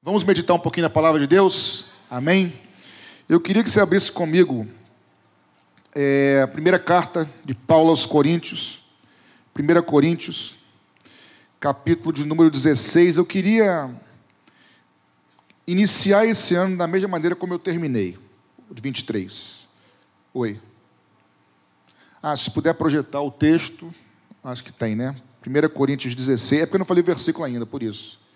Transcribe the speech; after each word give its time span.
Vamos 0.00 0.22
meditar 0.22 0.54
um 0.54 0.60
pouquinho 0.60 0.84
na 0.84 0.90
palavra 0.90 1.20
de 1.20 1.26
Deus? 1.26 1.86
Amém? 2.08 2.54
Eu 3.28 3.40
queria 3.40 3.64
que 3.64 3.68
você 3.68 3.80
abrisse 3.80 4.12
comigo 4.12 4.64
é, 5.92 6.40
a 6.44 6.46
primeira 6.46 6.78
carta 6.78 7.28
de 7.44 7.52
Paulo 7.52 7.90
aos 7.90 8.06
Coríntios, 8.06 8.80
1 9.58 9.82
Coríntios, 9.82 10.56
capítulo 11.58 12.12
de 12.12 12.24
número 12.24 12.48
16. 12.48 13.16
Eu 13.16 13.26
queria 13.26 13.90
iniciar 15.66 16.24
esse 16.24 16.54
ano 16.54 16.76
da 16.76 16.86
mesma 16.86 17.08
maneira 17.08 17.34
como 17.34 17.54
eu 17.54 17.58
terminei, 17.58 18.16
de 18.70 18.80
23. 18.80 19.66
Oi. 20.32 20.60
Ah, 22.22 22.36
se 22.36 22.48
puder 22.52 22.74
projetar 22.74 23.20
o 23.20 23.32
texto, 23.32 23.92
acho 24.44 24.62
que 24.62 24.72
tem, 24.72 24.94
né? 24.94 25.16
1 25.44 25.68
Coríntios 25.70 26.14
16, 26.14 26.62
é 26.62 26.66
porque 26.66 26.76
eu 26.76 26.78
não 26.78 26.86
falei 26.86 27.02
versículo 27.02 27.44
ainda, 27.44 27.66
por 27.66 27.82
isso. 27.82 28.27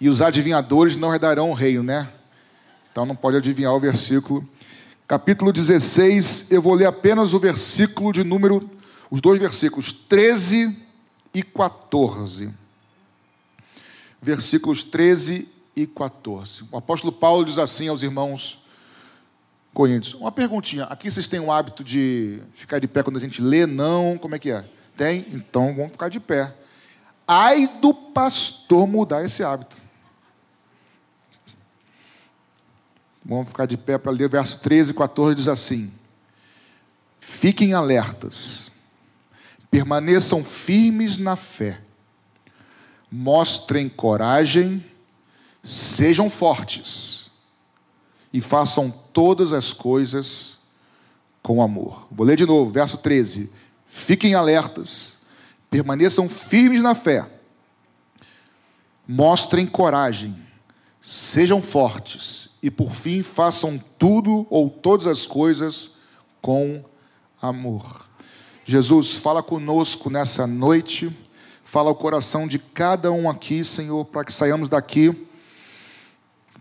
E 0.00 0.08
os 0.08 0.20
adivinhadores 0.20 0.96
não 0.96 1.12
herdarão 1.12 1.50
o 1.50 1.54
reino, 1.54 1.82
né? 1.82 2.08
Então 2.92 3.04
não 3.04 3.16
pode 3.16 3.36
adivinhar 3.36 3.74
o 3.74 3.80
versículo. 3.80 4.48
Capítulo 5.06 5.52
16, 5.52 6.52
eu 6.52 6.60
vou 6.60 6.74
ler 6.74 6.86
apenas 6.86 7.32
o 7.32 7.38
versículo 7.38 8.12
de 8.12 8.22
número, 8.22 8.68
os 9.10 9.20
dois 9.20 9.38
versículos, 9.38 9.92
13 9.92 10.76
e 11.32 11.42
14. 11.42 12.52
Versículos 14.20 14.82
13 14.82 15.48
e 15.74 15.86
14. 15.86 16.64
O 16.70 16.76
apóstolo 16.76 17.12
Paulo 17.12 17.44
diz 17.44 17.58
assim 17.58 17.88
aos 17.88 18.02
irmãos 18.02 18.62
coríntios. 19.72 20.14
Uma 20.14 20.32
perguntinha, 20.32 20.84
aqui 20.84 21.10
vocês 21.10 21.28
têm 21.28 21.40
o 21.40 21.50
hábito 21.52 21.82
de 21.82 22.40
ficar 22.52 22.78
de 22.78 22.88
pé 22.88 23.02
quando 23.02 23.16
a 23.16 23.20
gente 23.20 23.40
lê? 23.40 23.66
Não, 23.66 24.18
como 24.18 24.34
é 24.34 24.38
que 24.38 24.50
é? 24.50 24.68
Tem? 24.96 25.26
Então 25.32 25.74
vamos 25.74 25.92
ficar 25.92 26.08
de 26.08 26.20
pé. 26.20 26.54
Ai 27.26 27.68
do 27.80 27.94
pastor 27.94 28.86
mudar 28.86 29.24
esse 29.24 29.42
hábito. 29.44 29.87
Vamos 33.28 33.48
ficar 33.48 33.66
de 33.66 33.76
pé 33.76 33.98
para 33.98 34.10
ler 34.10 34.24
o 34.24 34.30
verso 34.30 34.58
13 34.60 34.92
e 34.92 34.94
14, 34.94 35.34
diz 35.34 35.48
assim: 35.48 35.92
Fiquem 37.18 37.74
alertas, 37.74 38.70
permaneçam 39.70 40.42
firmes 40.42 41.18
na 41.18 41.36
fé, 41.36 41.78
mostrem 43.12 43.86
coragem, 43.86 44.82
sejam 45.62 46.30
fortes 46.30 47.30
e 48.32 48.40
façam 48.40 48.90
todas 49.12 49.52
as 49.52 49.74
coisas 49.74 50.56
com 51.42 51.60
amor. 51.60 52.08
Vou 52.10 52.26
ler 52.26 52.36
de 52.36 52.46
novo, 52.46 52.72
verso 52.72 52.96
13: 52.96 53.50
Fiquem 53.86 54.34
alertas, 54.34 55.18
permaneçam 55.68 56.30
firmes 56.30 56.82
na 56.82 56.94
fé, 56.94 57.28
mostrem 59.06 59.66
coragem, 59.66 60.47
sejam 61.00 61.62
fortes 61.62 62.48
e 62.62 62.70
por 62.70 62.92
fim 62.92 63.22
façam 63.22 63.78
tudo 63.98 64.46
ou 64.50 64.68
todas 64.68 65.06
as 65.06 65.26
coisas 65.26 65.90
com 66.40 66.84
amor. 67.40 68.06
Jesus, 68.64 69.14
fala 69.14 69.42
conosco 69.42 70.10
nessa 70.10 70.46
noite, 70.46 71.10
fala 71.64 71.90
o 71.90 71.94
coração 71.94 72.46
de 72.46 72.58
cada 72.58 73.10
um 73.10 73.30
aqui, 73.30 73.64
Senhor, 73.64 74.04
para 74.04 74.24
que 74.24 74.32
saiamos 74.32 74.68
daqui 74.68 75.26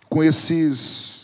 com 0.10 0.24
esses 0.24 1.18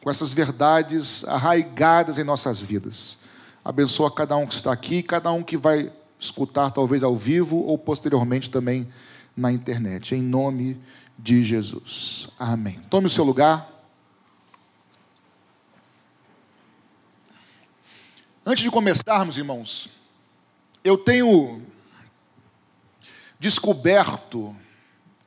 com 0.00 0.10
essas 0.10 0.32
verdades 0.32 1.24
arraigadas 1.24 2.18
em 2.18 2.24
nossas 2.24 2.62
vidas. 2.62 3.18
Abençoa 3.62 4.10
cada 4.10 4.34
um 4.34 4.46
que 4.46 4.54
está 4.54 4.72
aqui, 4.72 5.02
cada 5.02 5.30
um 5.30 5.42
que 5.42 5.58
vai 5.58 5.92
escutar 6.18 6.70
talvez 6.70 7.02
ao 7.02 7.14
vivo 7.14 7.58
ou 7.58 7.76
posteriormente 7.76 8.48
também 8.48 8.88
na 9.36 9.52
internet. 9.52 10.14
Em 10.14 10.22
nome 10.22 10.80
de 11.18 11.44
Jesus. 11.44 12.28
Amém. 12.38 12.80
Tome 12.88 13.06
o 13.06 13.10
seu 13.10 13.24
lugar. 13.24 13.68
Antes 18.44 18.64
de 18.64 18.70
começarmos, 18.70 19.36
irmãos, 19.36 19.90
eu 20.82 20.96
tenho 20.96 21.62
descoberto, 23.38 24.54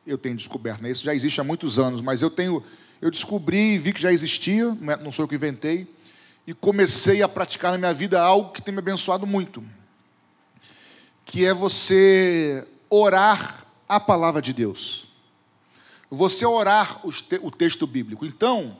eu 0.06 0.18
tenho 0.18 0.36
descoberto, 0.36 0.82
né? 0.82 0.92
isso 0.92 1.04
já 1.04 1.14
existe 1.14 1.40
há 1.40 1.44
muitos 1.44 1.80
anos, 1.80 2.02
mas 2.02 2.22
eu 2.22 2.30
tenho, 2.30 2.64
eu 3.02 3.10
descobri 3.10 3.76
e 3.76 3.78
vi 3.78 3.94
que 3.94 4.02
já 4.02 4.12
existia, 4.12 4.76
não 4.76 5.10
é, 5.10 5.12
sou 5.12 5.24
eu 5.24 5.28
que 5.28 5.36
inventei, 5.36 5.88
e 6.46 6.54
comecei 6.54 7.24
a 7.24 7.30
praticar 7.30 7.72
na 7.72 7.78
minha 7.78 7.94
vida 7.94 8.22
algo 8.22 8.52
que 8.52 8.62
tem 8.62 8.74
me 8.74 8.80
abençoado 8.80 9.26
muito, 9.26 9.64
que 11.24 11.46
é 11.46 11.54
você 11.54 12.68
orar 12.90 13.63
a 13.96 14.00
palavra 14.00 14.42
de 14.42 14.54
Deus. 14.54 15.08
Você 16.10 16.46
orar 16.46 17.02
o 17.04 17.52
texto 17.52 17.88
bíblico. 17.88 18.26
Então, 18.26 18.78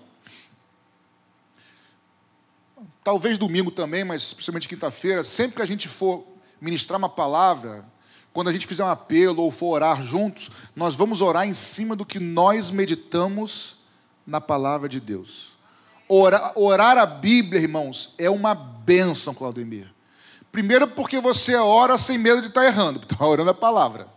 talvez 3.04 3.38
domingo 3.38 3.72
também, 3.72 4.04
mas 4.04 4.34
principalmente 4.34 4.68
quinta-feira, 4.68 5.24
sempre 5.24 5.58
que 5.58 5.62
a 5.62 5.68
gente 5.68 5.88
for 5.88 6.26
ministrar 6.62 6.98
uma 6.98 7.10
palavra, 7.10 7.86
quando 8.32 8.50
a 8.50 8.54
gente 8.54 8.66
fizer 8.66 8.84
um 8.84 8.90
apelo 8.90 9.42
ou 9.44 9.52
for 9.52 9.74
orar 9.74 10.04
juntos, 10.04 10.50
nós 10.76 10.96
vamos 10.96 11.22
orar 11.22 11.48
em 11.48 11.54
cima 11.54 11.96
do 11.96 12.06
que 12.06 12.20
nós 12.20 12.72
meditamos 12.72 13.78
na 14.26 14.40
palavra 14.40 14.88
de 14.88 15.00
Deus. 15.00 15.54
Orar, 16.08 16.54
orar 16.58 16.98
a 16.98 17.06
Bíblia, 17.06 17.62
irmãos, 17.62 18.14
é 18.18 18.30
uma 18.30 18.56
bênção, 18.56 19.34
Claudemir. 19.34 19.92
Primeiro, 20.52 20.88
porque 20.88 21.20
você 21.20 21.56
ora 21.56 21.98
sem 21.98 22.18
medo 22.18 22.42
de 22.42 22.48
estar 22.48 22.66
errando, 22.66 23.00
porque 23.00 23.16
está 23.16 23.26
orando 23.26 23.50
a 23.50 23.56
palavra. 23.56 24.08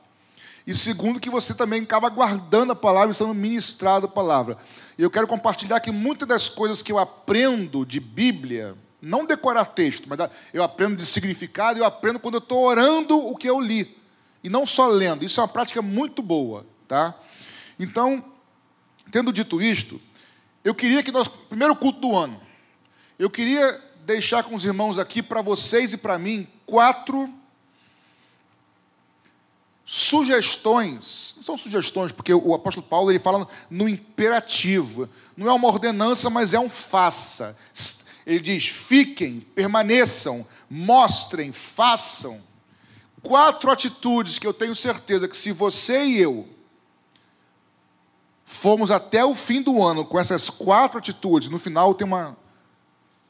E 0.67 0.75
segundo, 0.75 1.21
que 1.21 1.31
você 1.31 1.55
também 1.55 1.83
acaba 1.83 2.09
guardando 2.09 2.73
a 2.73 2.77
palavra 2.77 3.13
e 3.13 3.15
sendo 3.15 3.33
ministrado 3.33 4.07
a 4.07 4.09
palavra. 4.09 4.59
E 4.99 5.03
eu 5.03 5.11
quero 5.11 5.29
compartilhar 5.29 5.79
que 5.79 5.93
muitas 5.93 6.27
das 6.27 6.49
coisas 6.49 6.83
que 6.83 6.91
eu 6.91 6.99
aprendo 6.99 7.87
de 7.87 8.01
Bíblia, 8.01 8.77
não 9.01 9.25
decorar 9.25 9.67
texto, 9.67 10.09
mas 10.09 10.19
eu 10.53 10.65
aprendo 10.65 10.97
de 10.97 11.07
significado, 11.07 11.79
eu 11.79 11.85
aprendo 11.85 12.19
quando 12.19 12.35
eu 12.35 12.41
estou 12.41 12.65
orando 12.65 13.17
o 13.17 13.37
que 13.37 13.49
eu 13.49 13.61
li. 13.61 13.97
E 14.43 14.49
não 14.49 14.67
só 14.67 14.89
lendo. 14.89 15.25
Isso 15.25 15.39
é 15.39 15.43
uma 15.43 15.49
prática 15.49 15.81
muito 15.81 16.21
boa. 16.21 16.67
Tá? 16.89 17.15
Então, 17.79 18.25
tendo 19.13 19.33
dito 19.33 19.63
isto, 19.63 20.01
eu 20.65 20.75
queria 20.75 21.01
que 21.01 21.13
nós, 21.13 21.29
primeiro 21.29 21.77
culto 21.77 22.01
do 22.01 22.17
ano, 22.17 22.41
eu 23.19 23.31
queria 23.31 23.81
deixar 24.05 24.43
com 24.43 24.55
os 24.55 24.65
irmãos 24.65 24.99
aqui, 24.99 25.23
para 25.23 25.43
vocês 25.43 25.93
e 25.93 25.97
para 25.97 26.19
mim, 26.19 26.47
quatro 26.65 27.33
sugestões, 29.89 31.35
não 31.37 31.45
são 31.45 31.57
sugestões, 31.57 32.11
porque 32.11 32.35
o 32.35 32.53
apóstolo 32.53 32.85
Paulo 32.85 33.13
ele 33.13 33.21
fala 33.21 33.47
no 33.71 33.89
imperativo, 33.89 35.09
não 35.37 35.49
é 35.49 35.53
uma 35.53 35.69
ordenança, 35.69 36.29
mas 36.29 36.53
é 36.53 36.59
um 36.59 36.69
faça. 36.69 37.57
Ele 38.27 38.41
diz: 38.41 38.67
fiquem, 38.67 39.39
permaneçam, 39.55 40.45
mostrem, 40.69 41.53
façam. 41.53 42.43
Quatro 43.23 43.71
atitudes 43.71 44.39
que 44.39 44.47
eu 44.47 44.53
tenho 44.53 44.75
certeza 44.75 45.29
que 45.29 45.37
se 45.37 45.53
você 45.53 46.05
e 46.05 46.19
eu 46.21 46.49
formos 48.45 48.91
até 48.91 49.25
o 49.25 49.35
fim 49.35 49.63
do 49.63 49.83
ano 49.83 50.05
com 50.05 50.19
essas 50.19 50.51
quatro 50.51 50.99
atitudes, 50.99 51.49
no 51.49 51.59
final 51.59 51.95
tem 51.95 52.07
uma 52.07 52.37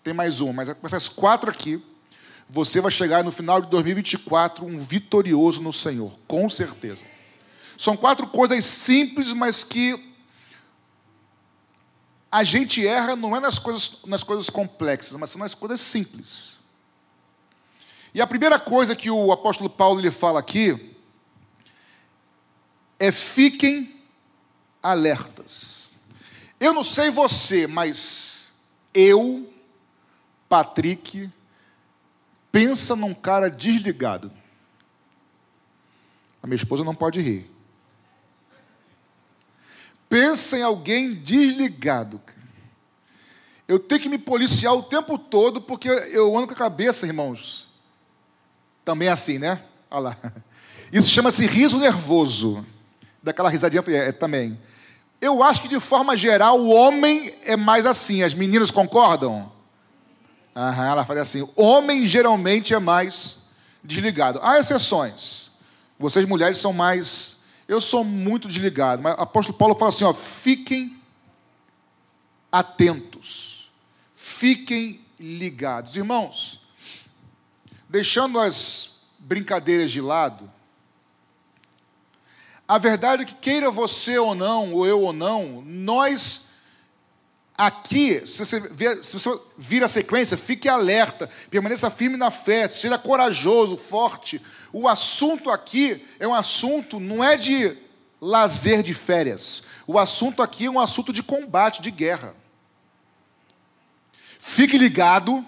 tem 0.03 0.15
mais 0.15 0.41
uma, 0.41 0.53
mas 0.53 0.73
com 0.73 0.87
essas 0.87 1.09
quatro 1.09 1.51
aqui, 1.51 1.83
você 2.49 2.81
vai 2.81 2.91
chegar 2.91 3.25
no 3.25 3.31
final 3.31 3.61
de 3.61 3.69
2024 3.69 4.65
um 4.65 4.79
vitorioso 4.79 5.61
no 5.61 5.73
Senhor, 5.73 6.13
com 6.27 6.49
certeza. 6.49 7.03
São 7.77 7.97
quatro 7.97 8.27
coisas 8.29 8.65
simples, 8.65 9.33
mas 9.33 9.65
que 9.65 10.15
a 12.31 12.45
gente 12.45 12.87
erra 12.87 13.17
não 13.17 13.37
é 13.37 13.41
nas 13.41 13.59
coisas, 13.59 13.99
nas 14.07 14.23
coisas 14.23 14.49
complexas, 14.49 15.19
mas 15.19 15.31
são 15.31 15.39
nas 15.39 15.55
coisas 15.55 15.81
simples. 15.81 16.57
E 18.15 18.21
a 18.21 18.27
primeira 18.27 18.59
coisa 18.59 18.97
que 18.97 19.11
o 19.11 19.33
apóstolo 19.33 19.69
Paulo 19.69 20.01
lhe 20.01 20.11
fala 20.11 20.41
aqui 20.41 20.97
é 22.99 23.13
fiquem 23.13 23.95
alertas. 24.83 25.91
Eu 26.59 26.73
não 26.73 26.83
sei 26.83 27.11
você, 27.11 27.67
mas 27.67 28.55
eu, 28.95 29.53
Patrick, 30.49 31.31
pensa 32.57 32.97
num 32.97 33.13
cara 33.13 33.51
desligado. 33.51 34.33
A 36.43 36.47
minha 36.47 36.57
esposa 36.57 36.83
não 36.83 36.95
pode 36.95 37.21
rir. 37.21 37.51
Pensa 40.09 40.57
em 40.57 40.63
alguém 40.63 41.13
desligado. 41.13 42.19
Eu 43.69 43.79
tenho 43.79 44.01
que 44.01 44.09
me 44.09 44.17
policiar 44.17 44.73
o 44.73 44.83
tempo 44.83 45.19
todo, 45.19 45.61
porque 45.61 45.87
eu 45.87 46.35
ando 46.35 46.47
com 46.47 46.55
a 46.55 46.57
cabeça, 46.57 47.05
irmãos. 47.05 47.69
Também 48.87 49.09
é 49.09 49.13
assim, 49.13 49.39
né? 49.39 49.63
Olha 49.91 50.01
lá. 50.01 50.17
Isso 50.91 51.11
chama-se 51.11 51.45
riso 51.45 51.79
nervoso. 51.79 52.65
Daquela 53.23 53.51
risadinha 53.51 53.85
é, 53.89 54.09
é, 54.09 54.13
também. 54.13 54.59
Eu 55.21 55.43
acho 55.43 55.61
que, 55.61 55.69
de 55.69 55.79
forma 55.79 56.17
geral, 56.17 56.59
o 56.59 56.71
homem 56.71 57.35
é 57.43 57.55
mais 57.55 57.85
assim. 57.85 58.23
As 58.23 58.33
meninas 58.33 58.71
concordam? 58.71 59.53
Ela 60.57 61.05
fala 61.05 61.21
assim: 61.21 61.47
homem 61.55 62.07
geralmente 62.07 62.73
é 62.73 62.79
mais 62.79 63.41
desligado. 63.85 64.41
Há 64.43 64.59
exceções. 64.59 65.51
Vocês 65.99 66.25
mulheres 66.25 66.57
são 66.57 66.73
mais. 66.73 67.37
Eu 67.69 67.79
sou 67.79 68.03
muito 68.03 68.49
desligado. 68.49 69.03
Mas 69.03 69.19
o 69.19 69.21
apóstolo 69.21 69.59
Paulo 69.59 69.75
fala 69.75 69.91
assim: 69.91 70.05
ó, 70.05 70.15
fiquem 70.15 70.97
atentos. 72.51 73.71
Fiquem 74.15 75.05
ligados. 75.21 75.95
Irmãos, 75.95 76.59
deixando 77.87 78.41
as 78.41 78.93
brincadeiras 79.19 79.91
de 79.91 80.01
lado, 80.01 80.51
a 82.67 82.79
verdade 82.79 83.23
é 83.23 83.27
que, 83.27 83.35
queira 83.35 83.71
você 83.71 84.17
ou 84.19 84.35
não, 84.35 84.73
ou 84.73 84.87
eu 84.87 85.03
ou 85.03 85.13
não, 85.13 85.63
nós 85.67 86.49
aqui, 87.57 88.27
se 88.27 88.45
você, 88.45 88.61
vir, 88.61 89.03
se 89.03 89.19
você 89.19 89.41
vir 89.57 89.83
a 89.83 89.89
sequência, 89.89 90.37
fique 90.37 90.69
alerta, 90.69 91.31
permaneça 91.51 91.91
firme 91.91 92.17
na 92.17 92.31
fé, 92.31 92.69
seja 92.69 92.99
corajoso, 92.99 93.77
forte. 93.77 94.43
O 94.73 94.87
assunto 94.87 95.51
aqui 95.51 96.05
é 96.19 96.29
um 96.29 96.35
assunto, 96.35 97.01
não 97.01 97.25
é 97.25 97.37
de 97.37 97.77
lazer 98.21 98.83
de 98.83 98.93
férias. 98.93 99.63
O 99.87 99.99
assunto 99.99 100.43
aqui 100.43 100.67
é 100.67 100.71
um 100.71 100.81
assunto 100.81 101.13
de 101.13 101.23
combate, 101.23 101.81
de 101.81 101.91
guerra. 101.91 102.35
Fique 104.39 104.77
ligado, 104.77 105.45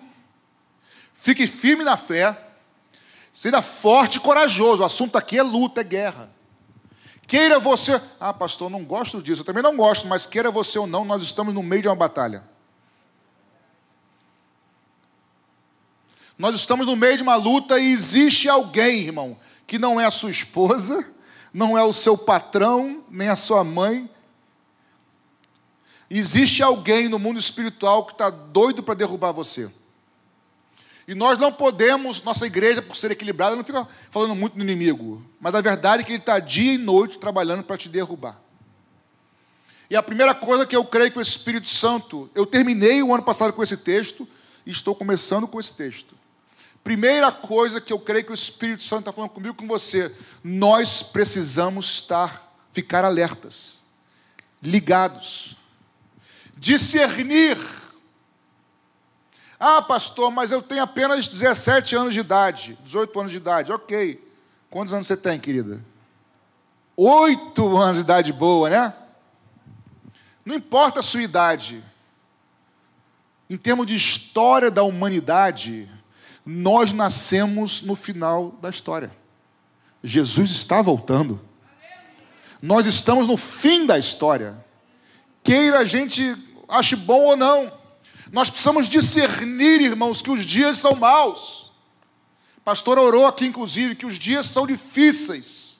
fique 1.15 1.47
firme 1.47 1.85
na 1.85 1.97
fé, 1.97 2.37
seja 3.33 3.63
forte 3.63 4.17
e 4.17 4.21
corajoso. 4.21 4.83
O 4.83 4.87
assunto 4.87 5.17
aqui 5.17 5.39
é 5.39 5.43
luta, 5.43 5.83
é 5.83 5.85
guerra. 5.85 6.38
Queira 7.29 7.61
você, 7.61 8.01
ah, 8.19 8.33
pastor, 8.33 8.71
não 8.71 8.83
gosto 8.83 9.23
disso, 9.23 9.43
eu 9.43 9.45
também 9.45 9.63
não 9.63 9.77
gosto, 9.77 10.09
mas 10.09 10.25
queira 10.25 10.51
você 10.51 10.79
ou 10.79 10.87
não, 10.87 11.05
nós 11.05 11.23
estamos 11.23 11.53
no 11.53 11.63
meio 11.63 11.83
de 11.83 11.89
uma 11.89 11.95
batalha. 11.95 12.43
Nós 16.39 16.55
estamos 16.55 16.87
no 16.87 16.97
meio 16.97 17.19
de 17.19 17.23
uma 17.23 17.37
luta 17.37 17.79
e 17.79 17.93
existe 17.93 18.49
alguém, 18.49 19.03
irmão, 19.03 19.37
que 19.67 19.79
não 19.79 20.01
é 20.01 20.07
a 20.07 20.11
sua 20.11 20.31
esposa, 20.31 21.07
não 21.53 21.77
é 21.77 21.85
o 21.85 21.93
seu 21.93 22.17
patrão, 22.17 23.05
nem 23.11 23.29
a 23.29 23.37
sua 23.37 23.63
mãe. 23.63 24.09
Existe 26.09 26.63
alguém 26.63 27.11
no 27.11 27.19
mundo 27.19 27.39
espiritual 27.39 28.07
que 28.07 28.13
está 28.13 28.31
doido 28.31 28.83
para 28.83 28.95
derrubar 28.95 29.33
você. 29.33 29.71
E 31.09 31.15
nós 31.15 31.39
não 31.39 31.51
podemos, 31.51 32.23
nossa 32.23 32.47
igreja, 32.47 32.83
por 32.83 32.95
ser 32.95 33.11
equilibrada, 33.11 33.57
não 33.57 33.65
fica 33.65 33.89
falando 34.11 34.35
muito 34.35 34.59
do 34.59 34.63
inimigo. 34.63 35.25
Mas 35.41 35.55
a 35.55 35.63
verdade 35.63 36.03
é 36.03 36.05
que 36.05 36.13
ele 36.13 36.19
está 36.19 36.39
dia 36.39 36.75
e 36.75 36.77
noite 36.77 37.17
trabalhando 37.17 37.65
para 37.65 37.79
te 37.79 37.89
derrubar. 37.89 38.39
E 39.89 39.97
a 39.97 40.03
primeira 40.03 40.35
coisa 40.35 40.67
que 40.67 40.77
eu 40.77 40.85
creio 40.85 41.11
que 41.11 41.19
o 41.19 41.23
Espírito 41.23 41.67
Santo, 41.67 42.29
eu 42.35 42.45
terminei 42.45 43.03
o 43.03 43.15
ano 43.15 43.23
passado 43.23 43.55
com 43.55 43.63
esse 43.63 43.75
texto 43.75 44.29
e 44.67 44.71
estou 44.71 44.95
começando 44.95 45.49
com 45.49 45.59
esse 45.59 45.73
texto. 45.73 46.15
Primeira 46.85 47.33
coisa 47.33 47.81
que 47.81 47.91
eu 47.91 47.99
creio 47.99 48.27
que 48.27 48.33
o 48.33 48.35
Espírito 48.35 48.83
Santo 48.83 49.01
está 49.01 49.13
falando 49.13 49.31
comigo, 49.31 49.55
com 49.55 49.67
você, 49.67 50.15
nós 50.45 51.03
precisamos 51.03 51.87
estar, 51.87 52.55
ficar 52.71 53.03
alertas, 53.03 53.79
ligados, 54.63 55.57
discernir 56.55 57.57
ah, 59.61 59.83
pastor, 59.83 60.31
mas 60.31 60.53
eu 60.53 60.63
tenho 60.63 60.83
apenas 60.83 61.27
17 61.27 61.97
anos 61.97 62.15
de 62.15 62.21
idade, 62.21 62.79
18 62.85 63.19
anos 63.19 63.33
de 63.33 63.39
idade. 63.39 63.73
Ok. 63.73 64.25
Quantos 64.71 64.93
anos 64.93 65.07
você 65.07 65.17
tem, 65.17 65.41
querida? 65.41 65.85
Oito 66.97 67.77
anos 67.77 67.97
de 67.97 68.03
idade 68.03 68.33
boa, 68.33 68.71
né? 68.71 68.95
Não 70.45 70.55
importa 70.55 71.01
a 71.01 71.03
sua 71.03 71.23
idade. 71.23 71.83
Em 73.51 73.57
termos 73.57 73.87
de 73.87 73.97
história 73.97 74.71
da 74.71 74.83
humanidade, 74.83 75.91
nós 76.45 76.93
nascemos 76.93 77.83
no 77.83 77.97
final 77.97 78.53
da 78.61 78.71
história. 78.71 79.11
Jesus 80.05 80.51
está 80.51 80.81
voltando. 80.81 81.41
Nós 82.63 82.87
estamos 82.87 83.27
no 83.27 83.37
fim 83.37 83.87
da 83.87 83.99
história. 83.99 84.57
Queira 85.43 85.81
a 85.81 85.85
gente 85.85 86.37
ache 86.69 86.95
bom 86.95 87.25
ou 87.25 87.37
não. 87.37 87.78
Nós 88.33 88.51
precisamos 88.51 88.89
discernir, 88.89 89.81
irmãos, 89.81 90.21
que 90.21 90.31
os 90.31 90.45
dias 90.45 90.79
são 90.79 90.95
maus. 90.95 91.73
Pastor 92.65 92.99
orou 92.99 93.27
aqui, 93.27 93.47
inclusive, 93.47 93.95
que 93.95 94.05
os 94.05 94.19
dias 94.19 94.47
são 94.47 94.67
difíceis. 94.67 95.79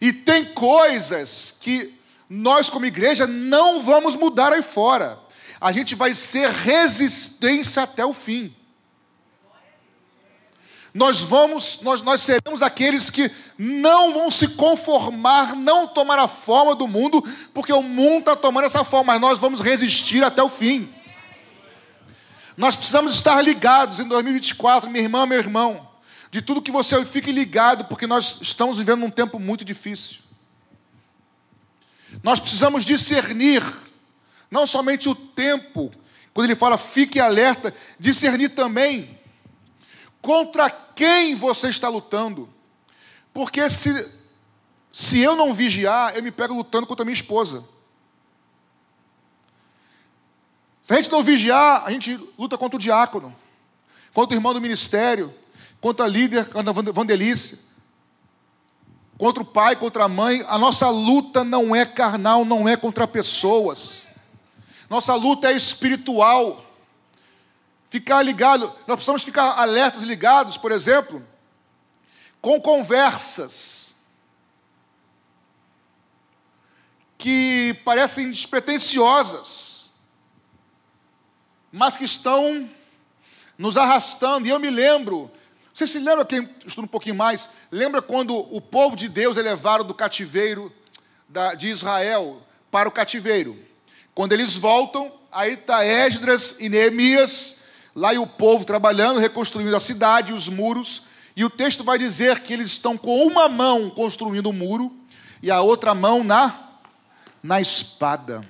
E 0.00 0.12
tem 0.12 0.44
coisas 0.44 1.56
que 1.60 1.94
nós, 2.30 2.70
como 2.70 2.86
igreja, 2.86 3.26
não 3.26 3.82
vamos 3.82 4.14
mudar 4.14 4.52
aí 4.52 4.62
fora. 4.62 5.18
A 5.60 5.72
gente 5.72 5.96
vai 5.96 6.14
ser 6.14 6.50
resistência 6.50 7.82
até 7.82 8.04
o 8.04 8.12
fim. 8.12 8.54
Nós 10.94 11.20
vamos, 11.20 11.80
nós, 11.82 12.02
nós 12.02 12.22
seremos 12.22 12.62
aqueles 12.62 13.10
que 13.10 13.30
não 13.56 14.12
vão 14.12 14.30
se 14.30 14.48
conformar, 14.48 15.54
não 15.54 15.86
tomar 15.86 16.18
a 16.18 16.28
forma 16.28 16.74
do 16.74 16.88
mundo, 16.88 17.22
porque 17.52 17.72
o 17.72 17.82
mundo 17.82 18.20
está 18.20 18.36
tomando 18.36 18.64
essa 18.64 18.84
forma, 18.84 19.12
mas 19.12 19.20
nós 19.20 19.38
vamos 19.38 19.60
resistir 19.60 20.22
até 20.22 20.42
o 20.42 20.48
fim. 20.48 20.92
Nós 22.58 22.74
precisamos 22.74 23.14
estar 23.14 23.40
ligados 23.40 24.00
em 24.00 24.08
2024, 24.08 24.90
minha 24.90 25.04
irmã, 25.04 25.24
meu 25.24 25.38
irmão, 25.38 25.88
de 26.28 26.42
tudo 26.42 26.60
que 26.60 26.72
você 26.72 27.04
fique 27.04 27.30
ligado, 27.30 27.84
porque 27.84 28.04
nós 28.04 28.40
estamos 28.42 28.78
vivendo 28.78 29.04
um 29.04 29.10
tempo 29.12 29.38
muito 29.38 29.64
difícil. 29.64 30.18
Nós 32.20 32.40
precisamos 32.40 32.84
discernir, 32.84 33.62
não 34.50 34.66
somente 34.66 35.08
o 35.08 35.14
tempo, 35.14 35.92
quando 36.34 36.46
ele 36.46 36.56
fala 36.56 36.76
fique 36.76 37.20
alerta, 37.20 37.72
discernir 37.96 38.48
também 38.48 39.16
contra 40.20 40.68
quem 40.68 41.36
você 41.36 41.68
está 41.68 41.88
lutando. 41.88 42.52
Porque 43.32 43.70
se, 43.70 44.10
se 44.92 45.20
eu 45.20 45.36
não 45.36 45.54
vigiar, 45.54 46.16
eu 46.16 46.24
me 46.24 46.32
pego 46.32 46.54
lutando 46.54 46.88
contra 46.88 47.04
minha 47.04 47.14
esposa. 47.14 47.64
Se 50.88 50.94
a 50.94 50.96
gente 50.96 51.12
não 51.12 51.22
vigiar, 51.22 51.82
a 51.84 51.90
gente 51.90 52.18
luta 52.38 52.56
contra 52.56 52.76
o 52.76 52.80
diácono, 52.80 53.36
contra 54.14 54.34
o 54.34 54.38
irmão 54.38 54.54
do 54.54 54.60
ministério, 54.60 55.34
contra 55.82 56.06
a 56.06 56.08
líder, 56.08 56.48
contra 56.48 56.70
a 56.70 56.92
Vandelice, 56.92 57.58
contra 59.18 59.42
o 59.42 59.44
pai, 59.44 59.76
contra 59.76 60.04
a 60.04 60.08
mãe. 60.08 60.42
A 60.48 60.56
nossa 60.56 60.88
luta 60.88 61.44
não 61.44 61.76
é 61.76 61.84
carnal, 61.84 62.42
não 62.42 62.66
é 62.66 62.74
contra 62.74 63.06
pessoas. 63.06 64.06
Nossa 64.88 65.14
luta 65.14 65.52
é 65.52 65.52
espiritual. 65.52 66.64
Ficar 67.90 68.22
ligado, 68.22 68.72
nós 68.86 68.96
precisamos 68.96 69.22
ficar 69.22 69.60
alertas 69.60 70.02
ligados, 70.02 70.56
por 70.56 70.72
exemplo, 70.72 71.22
com 72.40 72.58
conversas 72.58 73.94
que 77.18 77.78
parecem 77.84 78.30
despretensiosas 78.30 79.77
mas 81.72 81.96
que 81.96 82.04
estão 82.04 82.68
nos 83.56 83.76
arrastando. 83.76 84.46
E 84.46 84.50
eu 84.50 84.58
me 84.58 84.70
lembro, 84.70 85.30
você 85.74 85.86
se 85.86 85.98
lembra, 85.98 86.24
quem 86.24 86.48
estuda 86.64 86.86
um 86.86 86.88
pouquinho 86.88 87.14
mais, 87.14 87.48
lembra 87.70 88.00
quando 88.00 88.36
o 88.36 88.60
povo 88.60 88.96
de 88.96 89.08
Deus 89.08 89.36
é 89.36 89.42
levado 89.42 89.84
do 89.84 89.94
cativeiro 89.94 90.72
de 91.56 91.68
Israel 91.68 92.42
para 92.70 92.88
o 92.88 92.92
cativeiro? 92.92 93.58
Quando 94.14 94.32
eles 94.32 94.56
voltam, 94.56 95.12
aí 95.30 95.54
está 95.54 95.84
Esdras 95.84 96.56
e 96.58 96.68
Neemias, 96.68 97.56
lá 97.94 98.14
e 98.14 98.18
o 98.18 98.26
povo 98.26 98.64
trabalhando, 98.64 99.20
reconstruindo 99.20 99.74
a 99.74 99.80
cidade, 99.80 100.32
os 100.32 100.48
muros, 100.48 101.02
e 101.36 101.44
o 101.44 101.50
texto 101.50 101.84
vai 101.84 101.98
dizer 101.98 102.40
que 102.40 102.52
eles 102.52 102.66
estão 102.66 102.96
com 102.96 103.24
uma 103.24 103.48
mão 103.48 103.90
construindo 103.90 104.46
o 104.46 104.50
um 104.50 104.52
muro 104.52 104.92
e 105.40 105.50
a 105.50 105.60
outra 105.60 105.94
mão 105.94 106.24
na, 106.24 106.70
na 107.40 107.60
espada. 107.60 108.44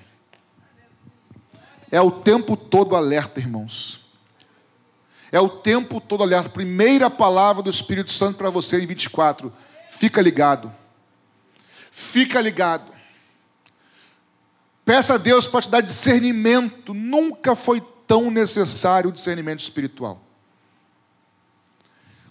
É 1.91 2.01
o 2.01 2.11
tempo 2.11 2.57
todo 2.57 2.95
alerta, 2.95 3.41
irmãos. 3.41 4.01
É 5.33 5.41
o 5.41 5.49
tempo 5.49 6.01
todo 6.01 6.23
alerta. 6.23 6.49
Primeira 6.51 7.09
palavra 7.09 7.63
do 7.63 7.71
Espírito 7.71 8.11
Santo 8.11 8.37
para 8.37 8.51
você 8.51 8.81
em 8.81 8.87
24. 8.87 9.53
Fica 9.89 10.21
ligado. 10.21 10.73
Fica 11.91 12.41
ligado. 12.41 12.93
Peça 14.85 15.15
a 15.15 15.19
Deus 15.19 15.47
para 15.47 15.63
te 15.63 15.69
dar 15.69 15.81
discernimento. 15.81 16.93
Nunca 16.93 17.55
foi 17.55 17.83
tão 18.07 18.31
necessário 18.31 19.11
o 19.11 19.13
discernimento 19.13 19.61
espiritual. 19.61 20.21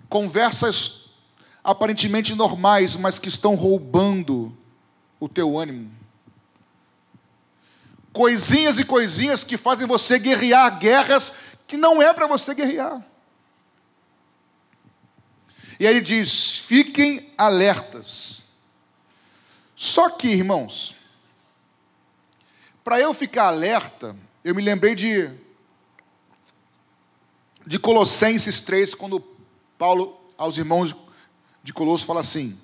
Conversas 0.09 1.07
aparentemente 1.63 2.33
normais, 2.33 2.95
mas 2.95 3.19
que 3.19 3.27
estão 3.27 3.55
roubando 3.55 4.55
o 5.19 5.27
teu 5.27 5.57
ânimo 5.57 5.91
coisinhas 8.17 8.79
e 8.79 8.83
coisinhas 8.83 9.43
que 9.43 9.55
fazem 9.57 9.85
você 9.85 10.17
guerrear 10.17 10.79
guerras 10.79 11.31
que 11.67 11.77
não 11.77 12.01
é 12.01 12.11
para 12.11 12.25
você 12.25 12.55
guerrear. 12.55 13.05
E 15.79 15.85
aí 15.85 15.93
ele 15.93 16.01
diz: 16.01 16.57
fiquem 16.57 17.31
alertas. 17.37 18.43
Só 19.75 20.09
que, 20.09 20.29
irmãos, 20.29 20.95
para 22.83 22.99
eu 22.99 23.13
ficar 23.13 23.49
alerta, 23.49 24.15
eu 24.43 24.55
me 24.55 24.63
lembrei 24.63 24.95
de, 24.95 25.29
de 27.67 27.77
Colossenses 27.77 28.61
3, 28.61 28.95
quando 28.95 29.19
Paulo, 29.77 30.19
aos 30.35 30.57
irmãos 30.57 30.95
de 31.61 31.71
Colosso, 31.71 32.03
fala 32.03 32.21
assim: 32.21 32.59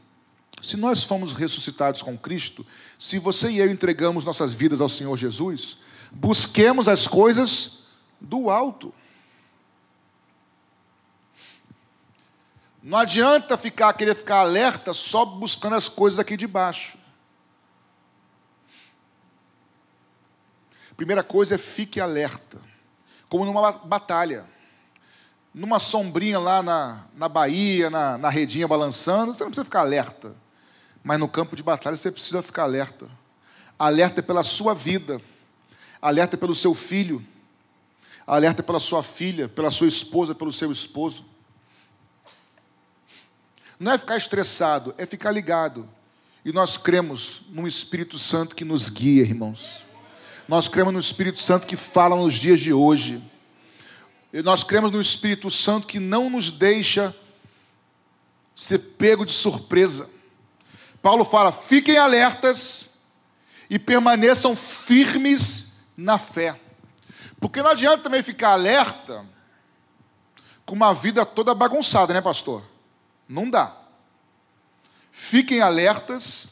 se 0.64 0.78
nós 0.78 1.04
fomos 1.04 1.34
ressuscitados 1.34 2.02
com 2.02 2.18
Cristo, 2.18 2.66
se 2.98 3.20
você 3.20 3.52
e 3.52 3.60
eu 3.60 3.70
entregamos 3.70 4.26
nossas 4.26 4.54
vidas 4.54 4.82
ao 4.82 4.90
Senhor 4.90 5.16
Jesus, 5.18 5.78
Busquemos 6.14 6.88
as 6.88 7.08
coisas 7.08 7.80
do 8.22 8.50
alto. 8.50 8.94
Não 12.82 13.00
adianta 13.00 13.58
ficar 13.58 13.92
querer 13.94 14.16
ficar 14.16 14.40
alerta 14.40 14.94
só 14.94 15.26
buscando 15.26 15.76
as 15.76 15.90
coisas 15.90 16.20
aqui 16.20 16.38
de 16.38 16.46
baixo. 16.46 16.98
Primeira 20.96 21.24
coisa 21.24 21.56
é 21.56 21.58
fique 21.58 22.00
alerta, 22.00 22.62
como 23.28 23.44
numa 23.44 23.72
batalha. 23.72 24.46
Numa 25.52 25.80
sombrinha 25.80 26.40
lá 26.40 26.62
na, 26.62 27.06
na 27.16 27.28
Bahia, 27.28 27.90
na, 27.90 28.18
na 28.18 28.30
redinha 28.30 28.68
balançando, 28.68 29.34
você 29.34 29.44
não 29.44 29.50
precisa 29.50 29.66
ficar 29.66 29.82
alerta. 29.82 30.36
Mas 31.04 31.20
no 31.20 31.28
campo 31.28 31.56
de 31.56 31.62
batalha 31.62 31.96
você 31.96 32.12
precisa 32.12 32.42
ficar 32.42 32.64
alerta. 32.64 33.10
Alerta 33.78 34.24
pela 34.24 34.44
sua 34.44 34.74
vida, 34.74 35.22
alerta 36.02 36.38
pelo 36.38 36.56
seu 36.56 36.74
filho, 36.74 37.26
alerta 38.26 38.64
pela 38.64 38.80
sua 38.80 39.04
filha, 39.04 39.50
pela 39.50 39.70
sua 39.70 39.88
esposa, 39.88 40.34
pelo 40.34 40.52
seu 40.52 40.72
esposo. 40.72 41.26
Não 43.80 43.92
é 43.92 43.98
ficar 43.98 44.16
estressado, 44.16 44.96
é 44.98 45.06
ficar 45.06 45.32
ligado. 45.32 45.90
E 46.46 46.52
nós 46.52 46.78
cremos 46.78 47.42
num 47.50 47.68
Espírito 47.68 48.18
Santo 48.18 48.56
que 48.56 48.64
nos 48.64 48.90
guia, 48.90 49.24
irmãos. 49.24 49.86
Nós 50.48 50.68
cremos 50.68 50.94
no 50.94 51.00
Espírito 51.00 51.40
Santo 51.40 51.68
que 51.68 51.76
fala 51.76 52.16
nos 52.16 52.36
dias 52.36 52.60
de 52.60 52.74
hoje. 52.74 53.22
E 54.32 54.42
nós 54.42 54.64
cremos 54.64 54.92
no 54.92 55.02
Espírito 55.02 55.50
Santo 55.50 55.88
que 55.88 56.00
não 56.00 56.30
nos 56.30 56.50
deixa 56.50 57.16
ser 58.56 58.80
pego 58.80 59.26
de 59.26 59.32
surpresa. 59.32 60.10
Paulo 61.04 61.26
fala: 61.26 61.52
fiquem 61.52 61.98
alertas 61.98 62.92
e 63.70 63.78
permaneçam 63.78 64.56
firmes 64.56 65.74
na 65.98 66.18
fé. 66.18 66.58
Porque 67.42 67.62
não 67.62 67.72
adianta 67.72 68.04
também 68.04 68.24
ficar 68.24 68.54
alerta 68.54 69.26
com 70.66 70.74
uma 70.74 70.94
vida 70.94 71.26
toda 71.26 71.54
bagunçada, 71.54 72.14
né, 72.14 72.22
pastor? 72.22 72.64
Não 73.28 73.50
dá. 73.50 73.76
Fiquem 75.12 75.60
alertas 75.60 76.50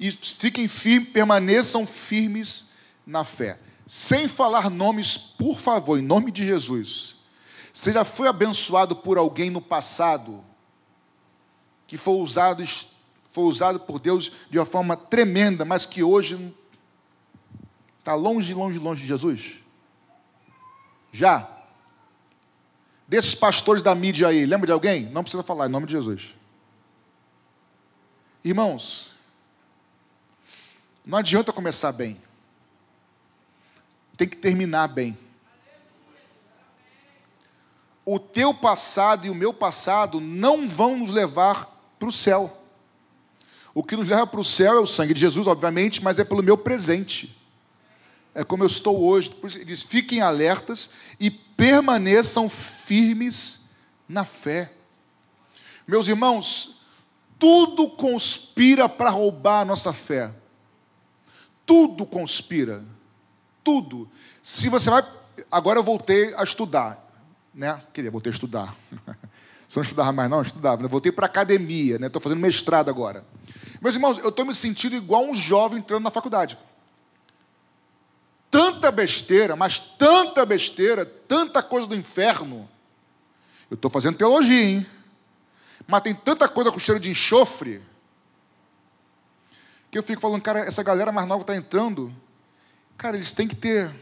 e 0.00 0.10
fiquem 0.10 0.66
firmes, 0.66 1.10
permaneçam 1.10 1.86
firmes 1.86 2.66
na 3.06 3.22
fé. 3.22 3.60
Sem 3.86 4.26
falar 4.26 4.68
nomes, 4.68 5.16
por 5.16 5.60
favor, 5.60 6.00
em 6.00 6.02
nome 6.02 6.32
de 6.32 6.44
Jesus. 6.44 7.14
Você 7.72 7.92
já 7.92 8.04
foi 8.04 8.26
abençoado 8.26 8.96
por 8.96 9.18
alguém 9.18 9.50
no 9.50 9.60
passado 9.60 10.44
que 11.86 11.96
foi 11.96 12.14
usado, 12.14 12.64
foi 13.34 13.44
usado 13.46 13.80
por 13.80 13.98
Deus 13.98 14.30
de 14.48 14.60
uma 14.60 14.64
forma 14.64 14.96
tremenda, 14.96 15.64
mas 15.64 15.84
que 15.84 16.04
hoje 16.04 16.54
está 17.98 18.14
longe, 18.14 18.54
longe, 18.54 18.78
longe 18.78 19.02
de 19.02 19.08
Jesus? 19.08 19.54
Já? 21.12 21.50
Desses 23.08 23.34
pastores 23.34 23.82
da 23.82 23.92
mídia 23.92 24.28
aí, 24.28 24.46
lembra 24.46 24.66
de 24.66 24.72
alguém? 24.72 25.06
Não 25.06 25.24
precisa 25.24 25.42
falar, 25.42 25.66
em 25.66 25.68
nome 25.68 25.84
de 25.84 25.92
Jesus. 25.94 26.36
Irmãos, 28.44 29.10
não 31.04 31.18
adianta 31.18 31.52
começar 31.52 31.90
bem. 31.90 32.22
Tem 34.16 34.28
que 34.28 34.36
terminar 34.36 34.86
bem. 34.86 35.18
O 38.04 38.20
teu 38.20 38.54
passado 38.54 39.26
e 39.26 39.30
o 39.30 39.34
meu 39.34 39.52
passado 39.52 40.20
não 40.20 40.68
vão 40.68 40.98
nos 40.98 41.10
levar 41.10 41.66
para 41.98 42.08
o 42.08 42.12
céu. 42.12 42.60
O 43.74 43.82
que 43.82 43.96
nos 43.96 44.08
leva 44.08 44.26
para 44.26 44.40
o 44.40 44.44
céu 44.44 44.76
é 44.76 44.80
o 44.80 44.86
sangue 44.86 45.12
de 45.12 45.20
Jesus, 45.20 45.48
obviamente, 45.48 46.02
mas 46.02 46.18
é 46.18 46.24
pelo 46.24 46.42
meu 46.42 46.56
presente. 46.56 47.36
É 48.32 48.44
como 48.44 48.62
eu 48.62 48.68
estou 48.68 49.02
hoje. 49.02 49.30
Por 49.30 49.48
isso 49.48 49.58
ele 49.58 49.64
diz: 49.64 49.82
fiquem 49.82 50.20
alertas 50.20 50.88
e 51.18 51.30
permaneçam 51.30 52.48
firmes 52.48 53.68
na 54.08 54.24
fé. 54.24 54.72
Meus 55.86 56.06
irmãos, 56.06 56.80
tudo 57.38 57.90
conspira 57.90 58.88
para 58.88 59.10
roubar 59.10 59.62
a 59.62 59.64
nossa 59.64 59.92
fé. 59.92 60.32
Tudo 61.66 62.06
conspira. 62.06 62.84
Tudo. 63.62 64.08
Se 64.42 64.68
você 64.68 64.88
vai. 64.88 65.04
Agora 65.50 65.80
eu 65.80 65.84
voltei 65.84 66.32
a 66.34 66.44
estudar. 66.44 67.00
Né? 67.52 67.80
Queria, 67.92 68.10
voltei 68.10 68.30
a 68.30 68.34
estudar. 68.34 68.76
Você 69.74 69.80
não 69.80 69.82
estudava 69.82 70.12
mais, 70.12 70.30
não? 70.30 70.38
Eu 70.38 70.44
estudava. 70.44 70.82
Eu 70.84 70.88
voltei 70.88 71.10
para 71.10 71.24
a 71.24 71.28
academia, 71.28 71.98
né? 71.98 72.06
Estou 72.06 72.22
fazendo 72.22 72.38
mestrado 72.38 72.88
agora. 72.88 73.24
Meus 73.80 73.96
irmãos, 73.96 74.18
eu 74.18 74.28
estou 74.28 74.44
me 74.44 74.54
sentindo 74.54 74.94
igual 74.94 75.24
um 75.24 75.34
jovem 75.34 75.80
entrando 75.80 76.04
na 76.04 76.12
faculdade. 76.12 76.56
Tanta 78.52 78.92
besteira, 78.92 79.56
mas 79.56 79.80
tanta 79.80 80.46
besteira, 80.46 81.04
tanta 81.04 81.60
coisa 81.60 81.88
do 81.88 81.96
inferno. 81.96 82.68
Eu 83.68 83.74
estou 83.74 83.90
fazendo 83.90 84.16
teologia, 84.16 84.62
hein? 84.62 84.86
Mas 85.88 86.02
tem 86.02 86.14
tanta 86.14 86.48
coisa 86.48 86.70
com 86.70 86.78
cheiro 86.78 87.00
de 87.00 87.10
enxofre 87.10 87.82
que 89.90 89.98
eu 89.98 90.04
fico 90.04 90.22
falando, 90.22 90.40
cara, 90.40 90.60
essa 90.60 90.84
galera 90.84 91.10
mais 91.10 91.26
nova 91.26 91.42
está 91.42 91.56
entrando, 91.56 92.14
cara, 92.96 93.16
eles 93.16 93.32
têm 93.32 93.48
que 93.48 93.56
ter. 93.56 93.92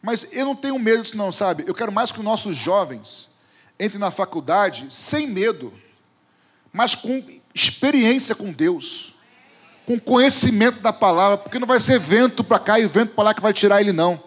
Mas 0.00 0.32
eu 0.32 0.46
não 0.46 0.56
tenho 0.56 0.78
medo 0.78 1.02
disso, 1.02 1.16
não, 1.16 1.30
sabe? 1.30 1.64
Eu 1.66 1.74
quero 1.74 1.92
mais 1.92 2.10
que 2.10 2.18
os 2.18 2.24
nossos 2.24 2.56
jovens 2.56 3.27
entrem 3.78 4.00
na 4.00 4.10
faculdade 4.10 4.86
sem 4.90 5.26
medo, 5.26 5.72
mas 6.72 6.94
com 6.94 7.24
experiência 7.54 8.34
com 8.34 8.52
Deus, 8.52 9.14
com 9.86 9.98
conhecimento 9.98 10.80
da 10.80 10.92
palavra, 10.92 11.38
porque 11.38 11.58
não 11.58 11.66
vai 11.66 11.80
ser 11.80 11.98
vento 11.98 12.44
para 12.44 12.58
cá 12.58 12.78
e 12.78 12.86
vento 12.86 13.14
para 13.14 13.24
lá 13.24 13.34
que 13.34 13.40
vai 13.40 13.52
tirar 13.52 13.80
ele, 13.80 13.92
não. 13.92 14.22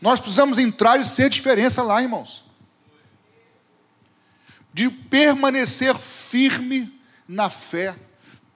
Nós 0.00 0.20
precisamos 0.20 0.58
entrar 0.58 1.00
e 1.00 1.04
ser 1.04 1.30
diferença 1.30 1.82
lá, 1.82 2.02
irmãos. 2.02 2.44
De 4.72 4.90
permanecer 4.90 5.94
firme 5.96 6.92
na 7.26 7.48
fé 7.48 7.96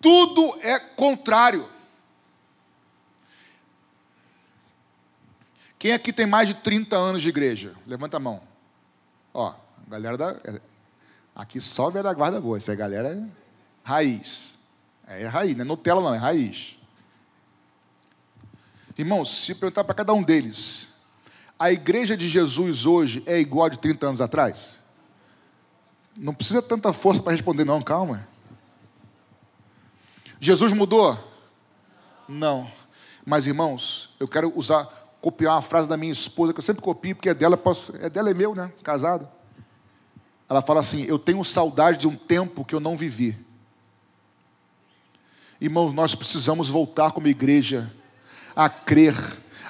tudo 0.01 0.59
é 0.63 0.79
contrário. 0.79 1.69
Quem 5.79 5.93
aqui 5.93 6.13
tem 6.13 6.27
mais 6.27 6.49
de 6.49 6.55
30 6.55 6.97
anos 6.97 7.23
de 7.23 7.29
igreja? 7.29 7.75
Levanta 7.87 8.17
a 8.17 8.21
mão. 8.21 8.43
Ó, 9.33 9.55
galera 9.91 10.17
da. 10.17 10.31
É, 10.45 10.61
aqui 11.35 11.61
só 11.61 11.91
da 11.91 12.13
guarda 12.13 12.41
boa. 12.41 12.57
Essa 12.57 12.73
a 12.73 12.77
galera 12.77 13.09
é 13.09 13.25
raiz. 13.83 14.59
É, 15.07 15.23
é 15.23 15.27
raiz, 15.27 15.57
não 15.57 15.63
é 15.63 15.69
Nutella, 15.69 16.01
não, 16.01 16.15
é 16.15 16.19
raiz. 16.19 16.79
Irmãos, 18.97 19.45
se 19.45 19.55
perguntar 19.55 19.85
para 19.85 19.95
cada 19.95 20.13
um 20.13 20.23
deles, 20.23 20.89
a 21.59 21.73
igreja 21.73 22.17
de 22.17 22.29
Jesus 22.29 22.87
hoje 22.87 23.23
é 23.27 23.39
igual 23.39 23.71
de 23.71 23.79
30 23.79 24.07
anos 24.07 24.21
atrás? 24.21 24.79
Não 26.17 26.35
precisa 26.35 26.61
tanta 26.61 26.93
força 26.93 27.23
para 27.23 27.33
responder, 27.33 27.65
não, 27.65 27.81
calma. 27.83 28.29
Jesus 30.39 30.73
mudou? 30.73 31.19
Não. 32.29 32.71
Mas, 33.25 33.47
irmãos, 33.47 34.15
eu 34.19 34.27
quero 34.27 34.53
usar, 34.57 34.85
copiar 35.21 35.55
uma 35.55 35.63
frase 35.63 35.89
da 35.89 35.97
minha 35.97 36.13
esposa, 36.13 36.53
que 36.53 36.59
eu 36.59 36.65
sempre 36.65 36.83
copio, 36.83 37.15
porque 37.15 37.29
é 37.29 37.35
dela, 37.35 37.57
posso, 37.57 37.95
é 37.97 38.09
dela 38.09 38.31
é 38.31 38.35
meu, 38.35 38.55
né? 38.55 38.73
Casado. 38.83 39.29
Ela 40.51 40.61
fala 40.61 40.81
assim: 40.81 41.05
Eu 41.05 41.19
tenho 41.19 41.43
saudade 41.45 41.99
de 41.99 42.09
um 42.09 42.17
tempo 42.17 42.65
que 42.65 42.75
eu 42.75 42.81
não 42.81 42.97
vivi. 42.97 43.39
Irmãos, 45.61 45.95
nós 45.95 46.15
precisamos 46.15 46.69
voltar 46.69 47.13
como 47.13 47.29
igreja 47.29 47.93
a 48.57 48.69
crer 48.69 49.15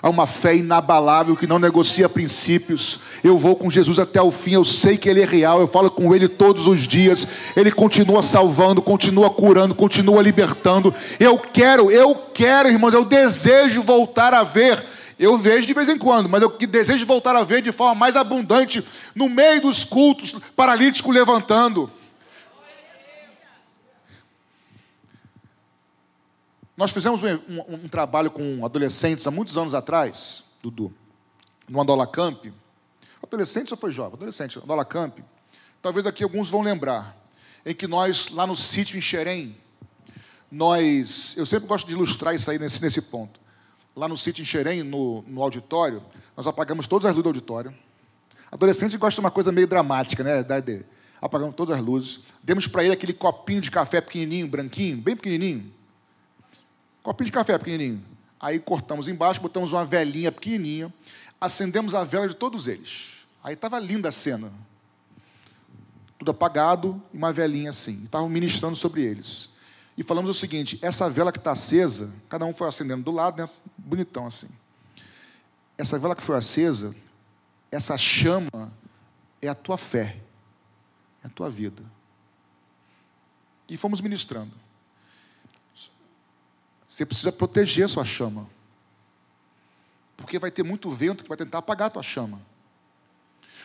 Há 0.02 0.08
uma 0.08 0.26
fé 0.26 0.56
inabalável 0.56 1.36
que 1.36 1.46
não 1.46 1.58
negocia 1.58 2.08
princípios. 2.08 3.00
Eu 3.22 3.36
vou 3.36 3.54
com 3.54 3.70
Jesus 3.70 3.98
até 3.98 4.20
o 4.20 4.30
fim, 4.30 4.52
eu 4.52 4.64
sei 4.64 4.96
que 4.96 5.10
Ele 5.10 5.20
é 5.20 5.26
real, 5.26 5.60
eu 5.60 5.68
falo 5.68 5.90
com 5.90 6.14
Ele 6.14 6.26
todos 6.26 6.66
os 6.66 6.88
dias. 6.88 7.26
Ele 7.54 7.70
continua 7.70 8.22
salvando, 8.22 8.80
continua 8.80 9.28
curando, 9.28 9.74
continua 9.74 10.22
libertando. 10.22 10.94
Eu 11.18 11.38
quero, 11.38 11.90
eu 11.90 12.14
quero, 12.14 12.70
irmãos, 12.70 12.94
eu 12.94 13.04
desejo 13.04 13.82
voltar 13.82 14.32
a 14.32 14.42
ver. 14.42 14.82
Eu 15.20 15.36
vejo 15.36 15.66
de 15.66 15.74
vez 15.74 15.86
em 15.86 15.98
quando, 15.98 16.30
mas 16.30 16.40
eu 16.40 16.48
desejo 16.48 17.04
voltar 17.04 17.36
a 17.36 17.44
ver 17.44 17.60
de 17.60 17.70
forma 17.70 17.94
mais 17.94 18.16
abundante 18.16 18.82
no 19.14 19.28
meio 19.28 19.60
dos 19.60 19.84
cultos, 19.84 20.32
paralítico 20.56 21.10
levantando. 21.10 21.92
Nós 26.74 26.90
fizemos 26.90 27.20
um, 27.22 27.26
um, 27.26 27.74
um, 27.84 27.88
trabalho 27.88 28.30
com 28.30 28.64
adolescentes 28.64 29.26
há 29.26 29.30
muitos 29.30 29.58
anos 29.58 29.74
atrás, 29.74 30.42
Dudu, 30.62 30.90
no 31.68 31.82
Andola 31.82 32.06
Camp. 32.06 32.46
Adolescente 33.22 33.72
ou 33.72 33.76
foi 33.76 33.90
jovem? 33.90 34.14
Adolescente, 34.14 34.58
Andola 34.58 34.86
Camp. 34.86 35.18
Talvez 35.82 36.06
aqui 36.06 36.24
alguns 36.24 36.48
vão 36.48 36.62
lembrar. 36.62 37.14
Em 37.66 37.74
que 37.74 37.86
nós, 37.86 38.28
lá 38.28 38.46
no 38.46 38.56
sítio 38.56 38.96
em 38.96 39.02
Xerém, 39.02 39.54
nós. 40.50 41.36
Eu 41.36 41.44
sempre 41.44 41.68
gosto 41.68 41.86
de 41.86 41.92
ilustrar 41.92 42.34
isso 42.34 42.50
aí 42.50 42.58
nesse, 42.58 42.80
nesse 42.80 43.02
ponto. 43.02 43.39
Lá 44.00 44.08
no 44.08 44.16
sítio 44.16 44.40
em 44.40 44.46
Xerém, 44.46 44.82
no, 44.82 45.22
no 45.28 45.42
auditório, 45.42 46.02
nós 46.34 46.46
apagamos 46.46 46.86
todas 46.86 47.04
as 47.04 47.12
luzes 47.12 47.22
do 47.22 47.28
auditório. 47.28 47.74
Adolescente 48.50 48.96
gosta 48.96 49.16
de 49.16 49.20
uma 49.20 49.30
coisa 49.30 49.52
meio 49.52 49.66
dramática, 49.66 50.24
né? 50.24 50.42
Apagamos 51.20 51.54
todas 51.54 51.76
as 51.76 51.84
luzes. 51.84 52.20
Demos 52.42 52.66
para 52.66 52.82
ele 52.82 52.94
aquele 52.94 53.12
copinho 53.12 53.60
de 53.60 53.70
café 53.70 54.00
pequenininho, 54.00 54.48
branquinho, 54.48 54.96
bem 54.96 55.14
pequenininho 55.14 55.70
Copinho 57.02 57.26
de 57.26 57.32
café 57.32 57.58
pequenininho. 57.58 58.02
Aí 58.40 58.58
cortamos 58.58 59.06
embaixo, 59.06 59.38
botamos 59.38 59.74
uma 59.74 59.84
velinha 59.84 60.32
pequenininha, 60.32 60.90
acendemos 61.38 61.94
a 61.94 62.02
vela 62.02 62.26
de 62.26 62.34
todos 62.34 62.68
eles. 62.68 63.26
Aí 63.44 63.52
estava 63.52 63.78
linda 63.78 64.08
a 64.08 64.12
cena. 64.12 64.50
Tudo 66.18 66.30
apagado 66.30 67.02
e 67.12 67.18
uma 67.18 67.34
velinha 67.34 67.68
assim. 67.68 68.04
Estavam 68.04 68.30
ministrando 68.30 68.76
sobre 68.76 69.02
eles. 69.02 69.50
E 69.96 70.02
falamos 70.02 70.30
o 70.30 70.34
seguinte: 70.34 70.78
essa 70.82 71.08
vela 71.08 71.32
que 71.32 71.38
está 71.38 71.52
acesa, 71.52 72.12
cada 72.28 72.44
um 72.44 72.52
foi 72.52 72.68
acendendo 72.68 73.02
do 73.02 73.10
lado, 73.10 73.42
né? 73.42 73.48
Bonitão 73.76 74.26
assim. 74.26 74.48
Essa 75.76 75.98
vela 75.98 76.14
que 76.14 76.22
foi 76.22 76.36
acesa, 76.36 76.94
essa 77.70 77.96
chama 77.96 78.72
é 79.40 79.48
a 79.48 79.54
tua 79.54 79.78
fé, 79.78 80.18
é 81.22 81.26
a 81.26 81.30
tua 81.30 81.48
vida. 81.48 81.82
E 83.68 83.76
fomos 83.76 84.00
ministrando. 84.00 84.52
Você 86.88 87.06
precisa 87.06 87.30
proteger 87.30 87.84
a 87.84 87.88
sua 87.88 88.04
chama. 88.04 88.46
Porque 90.16 90.38
vai 90.38 90.50
ter 90.50 90.62
muito 90.62 90.90
vento 90.90 91.22
que 91.22 91.28
vai 91.28 91.38
tentar 91.38 91.58
apagar 91.58 91.86
a 91.86 91.90
tua 91.90 92.02
chama. 92.02 92.40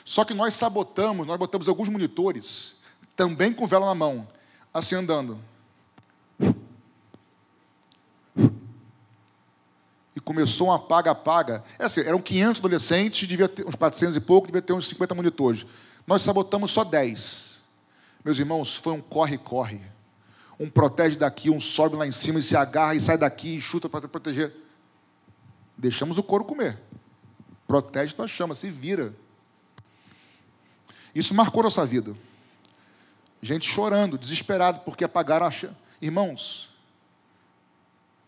Só 0.06 0.24
que 0.24 0.34
nós 0.34 0.54
sabotamos, 0.54 1.26
nós 1.26 1.38
botamos 1.38 1.68
alguns 1.68 1.90
monitores, 1.90 2.76
também 3.16 3.52
com 3.52 3.68
vela 3.68 3.88
na 3.88 3.96
mão, 3.96 4.28
assim 4.72 4.96
andando. 4.96 5.40
Começou 10.26 10.68
um 10.68 10.72
apaga-apaga. 10.74 11.64
É 11.78 11.86
assim, 11.86 12.02
eram 12.02 12.20
500 12.20 12.60
adolescentes, 12.60 13.28
devia 13.28 13.48
ter 13.48 13.66
uns 13.66 13.76
400 13.76 14.18
e 14.18 14.20
pouco, 14.20 14.48
devia 14.48 14.62
ter 14.62 14.74
uns 14.74 14.88
50 14.88 15.14
monitores. 15.14 15.66
Nós 16.06 16.24
sabotamos 16.24 16.72
só 16.72 16.84
10. 16.84 17.62
Meus 18.24 18.40
irmãos, 18.40 18.76
foi 18.76 18.94
um 18.94 19.02
corre-corre. 19.02 19.80
Um 20.60 20.70
protege 20.70 21.16
daqui, 21.16 21.50
um 21.50 21.60
sobe 21.60 21.96
lá 21.96 22.08
em 22.08 22.12
cima 22.12 22.40
e 22.40 22.44
se 22.44 22.58
agarra 22.58 22.96
e 22.96 23.02
sai 23.02 23.18
daqui 23.18 23.58
e 23.58 23.62
chuta 23.62 23.88
para 23.88 24.08
proteger. 24.08 24.52
Deixamos 25.78 26.18
o 26.18 26.24
couro 26.24 26.44
comer. 26.44 26.80
Protege 27.68 28.14
tua 28.14 28.28
chama, 28.28 28.56
se 28.56 28.70
vira. 28.70 29.14
Isso 31.14 31.34
marcou 31.34 31.64
nossa 31.64 31.86
vida. 31.86 32.16
Gente 33.42 33.70
chorando, 33.70 34.18
desesperado, 34.18 34.80
porque 34.80 35.04
apagaram 35.04 35.46
a 35.46 35.52
chama. 35.52 35.78
Irmãos, 36.02 36.75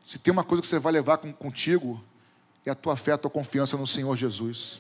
se 0.07 0.17
tem 0.17 0.31
uma 0.31 0.45
coisa 0.45 0.61
que 0.61 0.67
você 0.69 0.79
vai 0.79 0.93
levar 0.93 1.17
contigo, 1.17 2.01
é 2.65 2.69
a 2.69 2.75
tua 2.75 2.95
fé, 2.95 3.11
a 3.11 3.17
tua 3.17 3.29
confiança 3.29 3.75
no 3.75 3.85
Senhor 3.85 4.15
Jesus. 4.15 4.79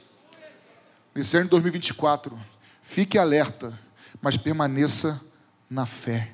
Nesse 1.13 1.35
ano 1.35 1.47
de 1.47 1.49
2024, 1.49 2.39
fique 2.81 3.17
alerta, 3.17 3.77
mas 4.21 4.37
permaneça 4.37 5.21
na 5.69 5.85
fé. 5.85 6.31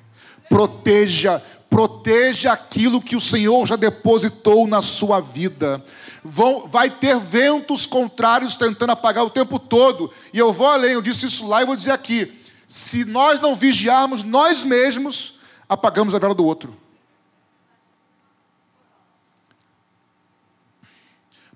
Proteja, 0.48 1.42
proteja 1.68 2.52
aquilo 2.52 3.02
que 3.02 3.16
o 3.16 3.20
Senhor 3.20 3.66
já 3.66 3.74
depositou 3.74 4.64
na 4.64 4.80
sua 4.80 5.18
vida. 5.18 5.84
Vão, 6.22 6.68
vai 6.68 6.88
ter 6.88 7.18
ventos 7.18 7.86
contrários 7.86 8.56
tentando 8.56 8.90
apagar 8.90 9.24
o 9.24 9.30
tempo 9.30 9.58
todo. 9.58 10.08
E 10.32 10.38
eu 10.38 10.52
vou 10.52 10.68
além, 10.68 10.92
eu 10.92 11.02
disse 11.02 11.26
isso 11.26 11.48
lá 11.48 11.60
e 11.60 11.66
vou 11.66 11.74
dizer 11.74 11.90
aqui. 11.90 12.40
Se 12.68 13.04
nós 13.04 13.40
não 13.40 13.56
vigiarmos, 13.56 14.22
nós 14.22 14.62
mesmos 14.62 15.34
apagamos 15.68 16.14
a 16.14 16.20
vela 16.20 16.32
do 16.32 16.44
outro. 16.44 16.83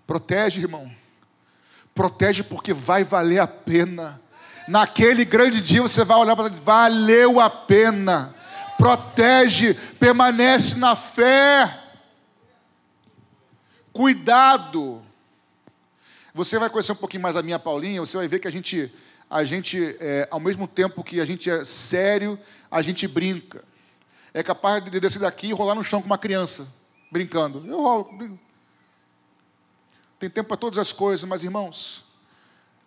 Protege, 0.08 0.60
irmão. 0.60 0.90
Protege 1.94 2.42
porque 2.42 2.72
vai 2.72 3.04
valer 3.04 3.38
a 3.38 3.46
pena. 3.46 4.20
Naquele 4.66 5.24
grande 5.24 5.60
dia 5.60 5.80
você 5.80 6.04
vai 6.04 6.18
olhar 6.18 6.34
para 6.34 6.48
valeu 6.48 7.38
a 7.38 7.48
pena 7.48 8.34
protege, 8.78 9.74
permanece 9.98 10.78
na 10.78 10.94
fé. 10.94 11.82
Cuidado. 13.92 15.02
Você 16.32 16.56
vai 16.58 16.70
conhecer 16.70 16.92
um 16.92 16.96
pouquinho 16.96 17.24
mais 17.24 17.36
a 17.36 17.42
minha 17.42 17.58
Paulinha, 17.58 18.00
você 18.00 18.16
vai 18.16 18.28
ver 18.28 18.38
que 18.38 18.46
a 18.46 18.50
gente, 18.50 18.94
a 19.28 19.42
gente 19.42 19.96
é, 19.98 20.28
ao 20.30 20.38
mesmo 20.38 20.68
tempo 20.68 21.02
que 21.02 21.20
a 21.20 21.24
gente 21.24 21.50
é 21.50 21.64
sério, 21.64 22.38
a 22.70 22.80
gente 22.80 23.08
brinca. 23.08 23.64
É 24.32 24.42
capaz 24.42 24.84
de 24.84 25.00
descer 25.00 25.18
daqui 25.18 25.48
e 25.48 25.52
rolar 25.52 25.74
no 25.74 25.82
chão 25.82 26.00
com 26.00 26.06
uma 26.06 26.18
criança, 26.18 26.68
brincando. 27.10 27.64
Eu 27.66 27.80
rolo. 27.82 28.16
Brinco. 28.16 28.47
Tem 30.18 30.28
tempo 30.28 30.48
para 30.48 30.56
todas 30.56 30.78
as 30.78 30.92
coisas, 30.92 31.28
mas 31.28 31.44
irmãos, 31.44 32.04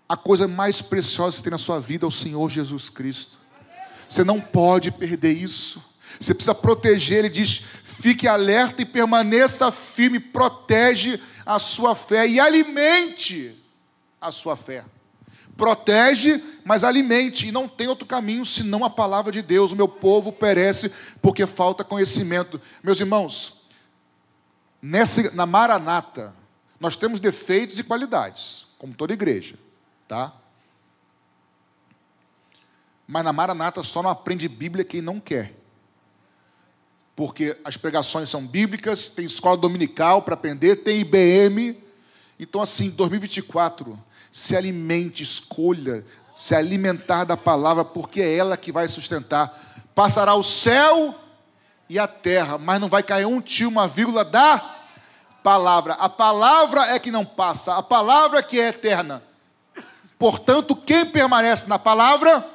a 0.08 0.18
coisa 0.18 0.48
mais 0.48 0.82
preciosa 0.82 1.38
que 1.38 1.44
tem 1.44 1.52
na 1.52 1.58
sua 1.58 1.80
vida 1.80 2.06
é 2.06 2.08
o 2.08 2.12
Senhor 2.12 2.50
Jesus 2.50 2.90
Cristo. 2.90 3.40
Você 4.08 4.26
não 4.26 4.42
pode 4.42 4.92
perder 4.92 5.32
isso. 5.32 5.82
Você 6.20 6.34
precisa 6.34 6.54
proteger. 6.54 7.20
Ele 7.20 7.30
diz: 7.30 7.64
fique 7.86 8.28
alerta 8.28 8.82
e 8.82 8.86
permaneça 8.86 9.72
firme, 9.72 10.20
protege 10.20 11.22
a 11.46 11.58
sua 11.60 11.96
fé 11.96 12.28
e 12.28 12.40
alimente 12.40 13.58
a 14.20 14.32
sua 14.32 14.58
fé. 14.58 14.84
Protege, 15.56 16.44
mas 16.66 16.84
alimente, 16.84 17.48
e 17.48 17.52
não 17.52 17.68
tem 17.68 17.88
outro 17.88 18.06
caminho 18.06 18.46
senão 18.46 18.84
a 18.84 18.90
palavra 18.90 19.32
de 19.32 19.42
Deus. 19.42 19.72
O 19.72 19.76
meu 19.78 19.88
povo 19.88 20.34
perece 20.34 20.92
porque 21.22 21.46
falta 21.46 21.84
conhecimento. 21.84 22.60
Meus 22.84 23.00
irmãos, 23.00 23.54
nessa, 24.82 25.32
na 25.32 25.46
Maranata, 25.46 26.34
nós 26.82 26.96
temos 26.96 27.20
defeitos 27.20 27.78
e 27.78 27.84
qualidades, 27.84 28.66
como 28.80 28.96
toda 28.96 29.14
igreja, 29.14 29.56
tá? 30.08 30.34
Mas 33.08 33.24
na 33.24 33.32
Maranata 33.32 33.84
só 33.84 34.02
não 34.02 34.10
aprende 34.10 34.48
Bíblia 34.48 34.84
quem 34.84 35.00
não 35.00 35.20
quer. 35.20 35.54
Porque 37.16 37.56
as 37.64 37.78
pregações 37.78 38.32
são 38.32 38.48
bíblicas, 38.48 39.08
tem 39.08 39.26
escola 39.26 39.58
dominical 39.58 40.24
para 40.24 40.34
aprender, 40.34 40.78
tem 40.78 41.02
IBM. 41.02 41.78
Então, 42.40 42.60
assim, 42.64 42.90
2024, 42.90 44.02
se 44.32 44.56
alimente, 44.56 45.22
escolha 45.22 46.04
se 46.36 46.56
alimentar 46.56 47.26
da 47.26 47.38
palavra, 47.38 47.86
porque 47.86 48.22
é 48.22 48.36
ela 48.38 48.58
que 48.58 48.72
vai 48.72 48.88
sustentar. 48.88 49.86
Passará 49.94 50.34
o 50.34 50.42
céu 50.42 51.14
e 51.88 52.00
a 52.00 52.08
terra, 52.08 52.58
mas 52.58 52.82
não 52.82 52.90
vai 52.90 53.04
cair 53.04 53.28
um 53.28 53.40
tio, 53.40 53.70
uma 53.70 53.88
vírgula 53.88 54.26
da 54.26 54.81
palavra. 55.44 55.94
A 55.94 56.10
palavra 56.10 56.88
é 56.88 57.00
que 57.00 57.12
não 57.12 57.26
passa, 57.26 57.76
a 57.76 57.84
palavra 57.84 58.40
é 58.40 58.44
que 58.44 58.60
é 58.60 58.70
eterna. 58.70 59.24
Portanto, 60.18 60.76
quem 60.76 61.06
permanece 61.06 61.68
na 61.68 61.80
palavra 61.80 62.48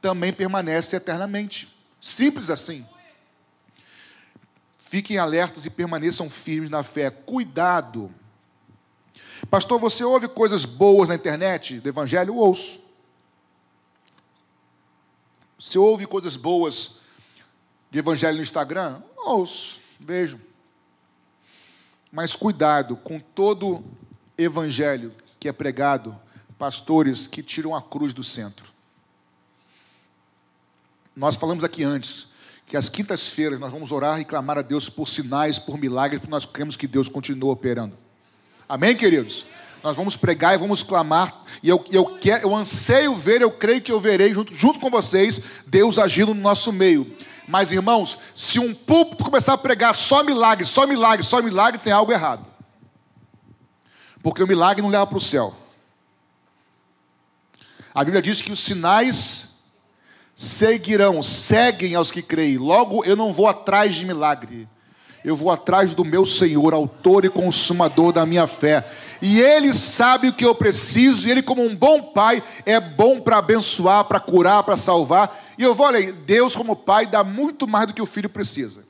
também 0.00 0.32
permanece 0.32 0.96
eternamente. 0.96 1.74
Simples 2.00 2.50
assim. 2.50 2.86
Fiquem 4.78 5.18
alertas 5.18 5.64
e 5.64 5.70
permaneçam 5.70 6.30
firmes 6.30 6.70
na 6.70 6.82
fé. 6.82 7.10
Cuidado. 7.10 8.14
Pastor, 9.50 9.80
você 9.80 10.04
ouve 10.04 10.28
coisas 10.28 10.64
boas 10.64 11.08
na 11.08 11.14
internet 11.14 11.80
do 11.80 11.88
Evangelho? 11.88 12.30
Eu 12.30 12.36
ouço. 12.36 12.80
Você 15.58 15.78
ouve 15.78 16.06
coisas 16.06 16.36
boas 16.36 16.96
de 17.90 17.98
Evangelho 17.98 18.36
no 18.36 18.42
Instagram? 18.42 19.02
Ouço, 19.16 19.80
vejo. 19.98 20.38
Mas 22.16 22.34
cuidado 22.34 22.96
com 22.96 23.20
todo 23.20 23.84
Evangelho 24.38 25.12
que 25.38 25.50
é 25.50 25.52
pregado, 25.52 26.18
pastores 26.58 27.26
que 27.26 27.42
tiram 27.42 27.76
a 27.76 27.82
cruz 27.82 28.14
do 28.14 28.24
centro. 28.24 28.72
Nós 31.14 31.36
falamos 31.36 31.62
aqui 31.62 31.84
antes 31.84 32.28
que 32.64 32.74
às 32.74 32.88
quintas-feiras 32.88 33.60
nós 33.60 33.70
vamos 33.70 33.92
orar 33.92 34.18
e 34.18 34.24
clamar 34.24 34.56
a 34.56 34.62
Deus 34.62 34.88
por 34.88 35.06
sinais, 35.06 35.58
por 35.58 35.76
milagres, 35.76 36.18
porque 36.18 36.30
nós 36.30 36.46
cremos 36.46 36.74
que 36.74 36.88
Deus 36.88 37.06
continua 37.06 37.52
operando. 37.52 37.94
Amém, 38.66 38.96
queridos? 38.96 39.44
Nós 39.82 39.94
vamos 39.94 40.16
pregar 40.16 40.54
e 40.54 40.58
vamos 40.58 40.82
clamar, 40.82 41.44
e 41.62 41.68
eu, 41.68 41.84
eu, 41.90 42.18
quero, 42.18 42.48
eu 42.48 42.56
anseio 42.56 43.14
ver, 43.14 43.42
eu 43.42 43.50
creio 43.50 43.82
que 43.82 43.92
eu 43.92 44.00
verei 44.00 44.32
junto, 44.32 44.54
junto 44.54 44.80
com 44.80 44.88
vocês, 44.88 45.38
Deus 45.66 45.98
agindo 45.98 46.32
no 46.32 46.40
nosso 46.40 46.72
meio. 46.72 47.14
Mas, 47.46 47.70
irmãos, 47.70 48.18
se 48.34 48.58
um 48.58 48.74
púlpito 48.74 49.24
começar 49.24 49.52
a 49.52 49.58
pregar 49.58 49.94
só 49.94 50.22
milagre, 50.22 50.64
só 50.64 50.86
milagre, 50.86 51.24
só 51.24 51.40
milagre, 51.40 51.80
tem 51.80 51.92
algo 51.92 52.12
errado. 52.12 52.44
Porque 54.22 54.42
o 54.42 54.46
milagre 54.46 54.82
não 54.82 54.90
leva 54.90 55.06
para 55.06 55.18
o 55.18 55.20
céu. 55.20 55.54
A 57.94 58.04
Bíblia 58.04 58.20
diz 58.20 58.42
que 58.42 58.50
os 58.50 58.60
sinais 58.60 59.48
seguirão, 60.34 61.22
seguem 61.22 61.94
aos 61.94 62.10
que 62.10 62.20
creem. 62.20 62.58
Logo, 62.58 63.04
eu 63.04 63.16
não 63.16 63.32
vou 63.32 63.48
atrás 63.48 63.94
de 63.94 64.04
milagre. 64.04 64.68
Eu 65.26 65.34
vou 65.34 65.50
atrás 65.50 65.92
do 65.92 66.04
meu 66.04 66.24
Senhor, 66.24 66.72
autor 66.72 67.24
e 67.24 67.28
consumador 67.28 68.12
da 68.12 68.24
minha 68.24 68.46
fé. 68.46 68.88
E 69.20 69.40
Ele 69.40 69.74
sabe 69.74 70.28
o 70.28 70.32
que 70.32 70.44
eu 70.44 70.54
preciso, 70.54 71.26
e 71.26 71.32
Ele, 71.32 71.42
como 71.42 71.64
um 71.64 71.74
bom 71.74 72.00
pai, 72.00 72.40
é 72.64 72.78
bom 72.78 73.20
para 73.20 73.38
abençoar, 73.38 74.04
para 74.04 74.20
curar, 74.20 74.62
para 74.62 74.76
salvar. 74.76 75.36
E 75.58 75.64
eu 75.64 75.74
vou 75.74 75.84
além, 75.84 76.12
Deus, 76.12 76.54
como 76.54 76.76
pai, 76.76 77.06
dá 77.06 77.24
muito 77.24 77.66
mais 77.66 77.88
do 77.88 77.92
que 77.92 78.00
o 78.00 78.06
filho 78.06 78.30
precisa. 78.30 78.84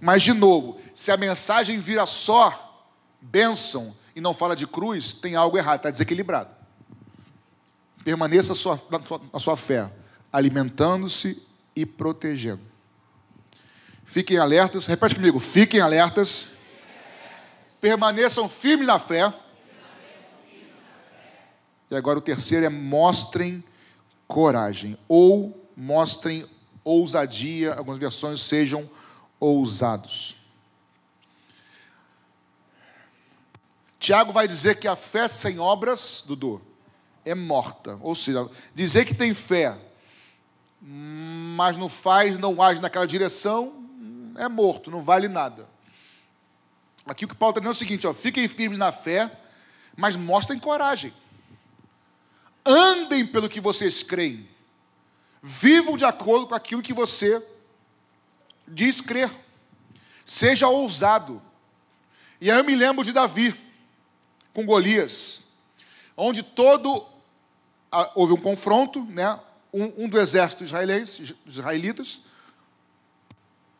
Mas, 0.00 0.22
de 0.22 0.32
novo, 0.32 0.78
se 0.94 1.10
a 1.10 1.16
mensagem 1.16 1.80
vira 1.80 2.06
só 2.06 2.86
bênção 3.20 3.92
e 4.14 4.20
não 4.20 4.32
fala 4.32 4.54
de 4.54 4.68
cruz, 4.68 5.14
tem 5.14 5.34
algo 5.34 5.58
errado, 5.58 5.78
está 5.78 5.90
desequilibrado. 5.90 6.50
Permaneça 8.04 8.52
na 9.32 9.40
sua 9.40 9.56
fé 9.56 9.90
alimentando-se 10.32 11.42
e 11.74 11.84
protegendo. 11.84 12.75
Fiquem 14.06 14.38
alertas, 14.38 14.86
repete 14.86 15.14
comigo, 15.14 15.38
fiquem 15.38 15.80
alertas 15.80 16.48
permaneçam 17.86 18.48
firmes 18.48 18.86
na 18.86 18.98
fé. 18.98 19.32
E 21.88 21.94
agora 21.94 22.18
o 22.18 22.22
terceiro 22.22 22.66
é 22.66 22.68
mostrem 22.68 23.62
coragem, 24.26 24.98
ou 25.06 25.68
mostrem 25.76 26.44
ousadia, 26.82 27.74
algumas 27.74 28.00
versões 28.00 28.42
sejam 28.42 28.90
ousados. 29.38 30.34
Tiago 34.00 34.32
vai 34.32 34.48
dizer 34.48 34.80
que 34.80 34.88
a 34.88 34.96
fé 34.96 35.28
sem 35.28 35.60
obras, 35.60 36.24
Dudu, 36.26 36.60
é 37.24 37.36
morta. 37.36 37.98
Ou 38.02 38.16
seja, 38.16 38.48
dizer 38.74 39.04
que 39.04 39.14
tem 39.14 39.32
fé, 39.32 39.78
mas 40.80 41.76
não 41.76 41.88
faz, 41.88 42.36
não 42.36 42.60
age 42.60 42.80
naquela 42.80 43.06
direção, 43.06 43.85
é 44.38 44.48
morto, 44.48 44.90
não 44.90 45.00
vale 45.00 45.28
nada. 45.28 45.68
Aqui 47.06 47.24
o 47.24 47.28
que 47.28 47.34
Paulo 47.34 47.52
está 47.52 47.60
dizendo 47.60 47.72
é 47.72 47.76
o 47.76 47.78
seguinte: 47.78 48.06
ó, 48.06 48.12
fiquem 48.12 48.48
firmes 48.48 48.78
na 48.78 48.90
fé, 48.90 49.30
mas 49.96 50.16
mostrem 50.16 50.58
coragem. 50.58 51.12
Andem 52.64 53.24
pelo 53.24 53.48
que 53.48 53.60
vocês 53.60 54.02
creem. 54.02 54.48
Vivam 55.40 55.96
de 55.96 56.04
acordo 56.04 56.48
com 56.48 56.54
aquilo 56.54 56.82
que 56.82 56.92
você 56.92 57.40
diz 58.66 59.00
crer. 59.00 59.30
Seja 60.24 60.66
ousado. 60.66 61.40
E 62.40 62.50
aí 62.50 62.58
eu 62.58 62.64
me 62.64 62.74
lembro 62.74 63.04
de 63.04 63.12
Davi 63.12 63.54
com 64.52 64.66
Golias, 64.66 65.44
onde 66.16 66.42
todo 66.42 67.06
houve 68.14 68.32
um 68.32 68.40
confronto, 68.40 69.04
né? 69.04 69.38
Um, 69.72 70.04
um 70.04 70.08
do 70.08 70.18
exército 70.18 70.64
israelense, 70.64 71.36
israelitas, 71.46 72.20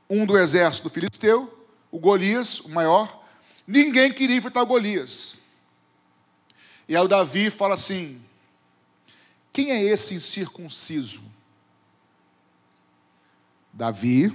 um 0.08 0.24
do 0.24 0.38
exército 0.38 0.90
filisteu, 0.90 1.68
o 1.90 1.98
Golias, 1.98 2.60
o 2.60 2.68
maior. 2.68 3.24
Ninguém 3.66 4.12
queria 4.12 4.36
enfrentar 4.36 4.64
Golias. 4.64 5.40
E 6.88 6.96
aí 6.96 7.02
o 7.02 7.08
Davi 7.08 7.50
fala 7.50 7.74
assim: 7.74 8.20
quem 9.52 9.70
é 9.70 9.82
esse 9.82 10.14
incircunciso? 10.14 11.22
Davi, 13.72 14.34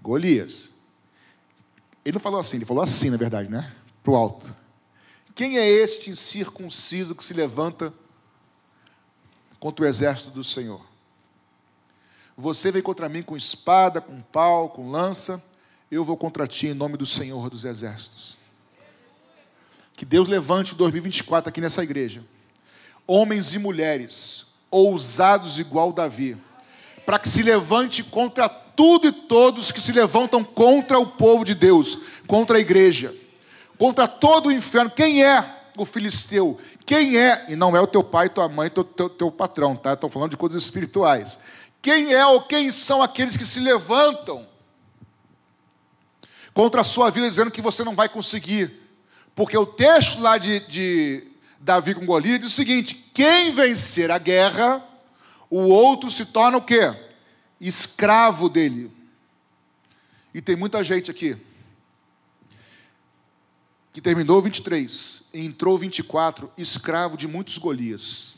Golias. 0.00 0.72
Ele 2.04 2.14
não 2.14 2.20
falou 2.20 2.40
assim, 2.40 2.56
ele 2.56 2.64
falou 2.64 2.82
assim, 2.82 3.10
na 3.10 3.16
verdade, 3.16 3.50
né? 3.50 3.74
Para 4.02 4.12
o 4.12 4.16
alto. 4.16 4.54
Quem 5.34 5.58
é 5.58 5.68
este 5.68 6.10
incircunciso 6.10 7.14
que 7.14 7.24
se 7.24 7.32
levanta 7.32 7.94
contra 9.58 9.84
o 9.84 9.88
exército 9.88 10.30
do 10.30 10.42
Senhor? 10.42 10.84
Você 12.40 12.72
vem 12.72 12.80
contra 12.80 13.06
mim 13.06 13.22
com 13.22 13.36
espada, 13.36 14.00
com 14.00 14.22
pau, 14.22 14.70
com 14.70 14.90
lança, 14.90 15.42
eu 15.90 16.02
vou 16.02 16.16
contra 16.16 16.46
ti 16.46 16.68
em 16.68 16.74
nome 16.74 16.96
do 16.96 17.04
Senhor 17.04 17.50
dos 17.50 17.66
exércitos. 17.66 18.38
Que 19.94 20.06
Deus 20.06 20.26
levante 20.26 20.74
2024 20.74 21.50
aqui 21.50 21.60
nessa 21.60 21.82
igreja 21.82 22.24
homens 23.06 23.52
e 23.52 23.58
mulheres 23.58 24.46
ousados 24.70 25.58
igual 25.58 25.92
Davi, 25.92 26.38
para 27.04 27.18
que 27.18 27.28
se 27.28 27.42
levante 27.42 28.02
contra 28.02 28.48
tudo 28.48 29.08
e 29.08 29.12
todos 29.12 29.70
que 29.70 29.80
se 29.80 29.92
levantam 29.92 30.42
contra 30.42 30.98
o 30.98 31.08
povo 31.08 31.44
de 31.44 31.54
Deus, 31.54 31.98
contra 32.26 32.56
a 32.56 32.60
igreja, 32.60 33.14
contra 33.76 34.08
todo 34.08 34.46
o 34.46 34.52
inferno. 34.52 34.90
Quem 34.90 35.22
é 35.22 35.44
o 35.76 35.84
filisteu? 35.84 36.56
Quem 36.86 37.18
é? 37.18 37.46
E 37.50 37.56
não 37.56 37.76
é 37.76 37.80
o 37.80 37.86
teu 37.86 38.02
pai, 38.02 38.30
tua 38.30 38.48
mãe, 38.48 38.70
teu, 38.70 38.84
teu, 38.84 39.10
teu 39.10 39.30
patrão, 39.30 39.76
tá? 39.76 39.92
Estão 39.92 40.08
falando 40.08 40.30
de 40.30 40.36
coisas 40.38 40.62
espirituais. 40.62 41.38
Quem 41.82 42.12
é 42.12 42.26
ou 42.26 42.42
quem 42.42 42.70
são 42.70 43.02
aqueles 43.02 43.36
que 43.36 43.46
se 43.46 43.60
levantam 43.60 44.46
contra 46.52 46.82
a 46.82 46.84
sua 46.84 47.10
vida, 47.10 47.28
dizendo 47.28 47.50
que 47.50 47.62
você 47.62 47.82
não 47.82 47.94
vai 47.94 48.08
conseguir? 48.08 48.80
Porque 49.34 49.56
o 49.56 49.64
texto 49.64 50.20
lá 50.20 50.36
de, 50.36 50.60
de 50.60 51.24
Davi 51.58 51.94
com 51.94 52.04
Golias, 52.04 52.40
diz 52.40 52.52
o 52.52 52.54
seguinte: 52.54 52.94
quem 53.14 53.52
vencer 53.52 54.10
a 54.10 54.18
guerra, 54.18 54.84
o 55.48 55.60
outro 55.60 56.10
se 56.10 56.26
torna 56.26 56.58
o 56.58 56.62
quê? 56.62 56.94
Escravo 57.60 58.48
dele. 58.48 58.90
E 60.32 60.40
tem 60.40 60.56
muita 60.56 60.84
gente 60.84 61.10
aqui 61.10 61.36
que 63.92 64.00
terminou 64.00 64.40
23 64.40 65.22
e 65.34 65.44
entrou 65.44 65.76
24, 65.76 66.50
escravo 66.56 67.16
de 67.16 67.26
muitos 67.26 67.58
Golias. 67.58 68.34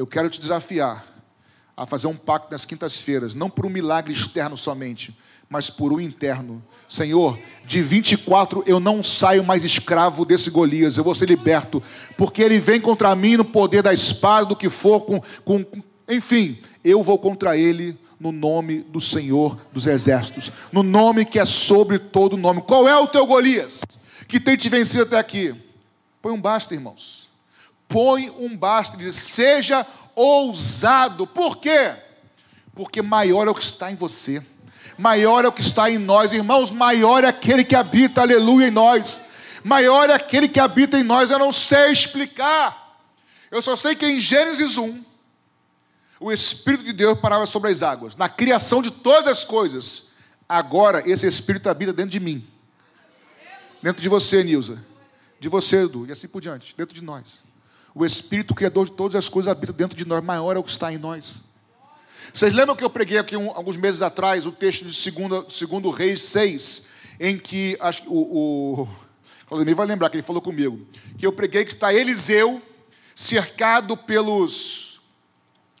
Eu 0.00 0.06
quero 0.06 0.30
te 0.30 0.40
desafiar 0.40 1.04
a 1.76 1.84
fazer 1.84 2.06
um 2.06 2.16
pacto 2.16 2.50
nas 2.50 2.64
quintas-feiras, 2.64 3.34
não 3.34 3.50
por 3.50 3.66
um 3.66 3.68
milagre 3.68 4.14
externo 4.14 4.56
somente, 4.56 5.14
mas 5.46 5.68
por 5.68 5.92
um 5.92 6.00
interno. 6.00 6.64
Senhor, 6.88 7.38
de 7.66 7.82
24 7.82 8.64
eu 8.66 8.80
não 8.80 9.02
saio 9.02 9.44
mais 9.44 9.62
escravo 9.62 10.24
desse 10.24 10.48
Golias, 10.48 10.96
eu 10.96 11.04
vou 11.04 11.14
ser 11.14 11.28
liberto, 11.28 11.82
porque 12.16 12.40
ele 12.40 12.58
vem 12.58 12.80
contra 12.80 13.14
mim 13.14 13.36
no 13.36 13.44
poder 13.44 13.82
da 13.82 13.92
espada, 13.92 14.46
do 14.46 14.56
que 14.56 14.70
for, 14.70 15.02
com, 15.02 15.20
com, 15.44 15.66
enfim, 16.08 16.56
eu 16.82 17.02
vou 17.02 17.18
contra 17.18 17.58
ele 17.58 17.94
no 18.18 18.32
nome 18.32 18.78
do 18.78 19.02
Senhor 19.02 19.60
dos 19.70 19.86
Exércitos, 19.86 20.50
no 20.72 20.82
nome 20.82 21.26
que 21.26 21.38
é 21.38 21.44
sobre 21.44 21.98
todo 21.98 22.38
nome. 22.38 22.62
Qual 22.62 22.88
é 22.88 22.96
o 22.96 23.06
teu 23.06 23.26
Golias 23.26 23.82
que 24.26 24.40
tem 24.40 24.56
te 24.56 24.70
vencido 24.70 25.02
até 25.02 25.18
aqui? 25.18 25.54
Põe 26.22 26.32
um 26.32 26.40
basta, 26.40 26.72
irmãos. 26.72 27.29
Põe 27.90 28.30
um 28.30 28.56
basta, 28.56 28.96
diz, 28.96 29.16
seja 29.16 29.86
ousado. 30.14 31.26
Por 31.26 31.58
quê? 31.58 31.94
Porque 32.74 33.02
maior 33.02 33.46
é 33.46 33.50
o 33.50 33.54
que 33.54 33.62
está 33.62 33.92
em 33.92 33.96
você 33.96 34.42
maior 35.00 35.46
é 35.46 35.48
o 35.48 35.52
que 35.52 35.62
está 35.62 35.90
em 35.90 35.96
nós, 35.96 36.30
irmãos, 36.30 36.70
maior 36.70 37.24
é 37.24 37.28
aquele 37.28 37.64
que 37.64 37.74
habita, 37.74 38.20
aleluia, 38.20 38.68
em 38.68 38.70
nós. 38.70 39.22
Maior 39.64 40.10
é 40.10 40.12
aquele 40.12 40.46
que 40.46 40.60
habita 40.60 40.98
em 40.98 41.02
nós, 41.02 41.30
eu 41.30 41.38
não 41.38 41.50
sei 41.50 41.90
explicar. 41.90 43.00
Eu 43.50 43.62
só 43.62 43.76
sei 43.76 43.94
que 43.94 44.06
em 44.06 44.20
Gênesis 44.20 44.76
1, 44.76 45.02
o 46.20 46.30
Espírito 46.30 46.84
de 46.84 46.92
Deus 46.92 47.18
parava 47.18 47.46
sobre 47.46 47.70
as 47.70 47.82
águas, 47.82 48.14
na 48.14 48.28
criação 48.28 48.82
de 48.82 48.90
todas 48.90 49.26
as 49.26 49.44
coisas. 49.44 50.08
Agora, 50.46 51.02
esse 51.08 51.26
Espírito 51.26 51.70
habita 51.70 51.94
dentro 51.94 52.10
de 52.10 52.20
mim, 52.20 52.46
dentro 53.82 54.02
de 54.02 54.08
você, 54.08 54.44
Nilza, 54.44 54.84
de 55.40 55.48
você, 55.48 55.84
Edu, 55.84 56.06
e 56.06 56.12
assim 56.12 56.28
por 56.28 56.42
diante, 56.42 56.74
dentro 56.76 56.94
de 56.94 57.02
nós. 57.02 57.24
O 57.94 58.04
Espírito 58.04 58.54
Criador 58.54 58.86
de 58.86 58.92
todas 58.92 59.16
as 59.16 59.28
coisas 59.28 59.50
habita 59.50 59.72
dentro 59.72 59.96
de 59.96 60.06
nós, 60.06 60.22
maior 60.22 60.56
é 60.56 60.58
o 60.58 60.62
que 60.62 60.70
está 60.70 60.92
em 60.92 60.98
nós. 60.98 61.36
Vocês 62.32 62.52
lembram 62.52 62.76
que 62.76 62.84
eu 62.84 62.90
preguei 62.90 63.18
aqui 63.18 63.36
um, 63.36 63.50
alguns 63.50 63.76
meses 63.76 64.02
atrás 64.02 64.46
o 64.46 64.52
texto 64.52 64.84
de 64.84 65.10
2 65.10 65.52
segundo 65.52 65.90
Reis 65.90 66.22
6, 66.22 66.86
em 67.18 67.36
que 67.36 67.76
acho, 67.80 68.04
o, 68.06 68.82
o 68.82 68.88
Claudemir 69.48 69.74
vai 69.74 69.86
lembrar 69.86 70.10
que 70.10 70.16
ele 70.16 70.22
falou 70.22 70.40
comigo, 70.40 70.86
que 71.18 71.26
eu 71.26 71.32
preguei 71.32 71.64
que 71.64 71.72
está 71.72 71.92
Eliseu 71.92 72.62
cercado 73.16 73.96
pelos 73.96 74.90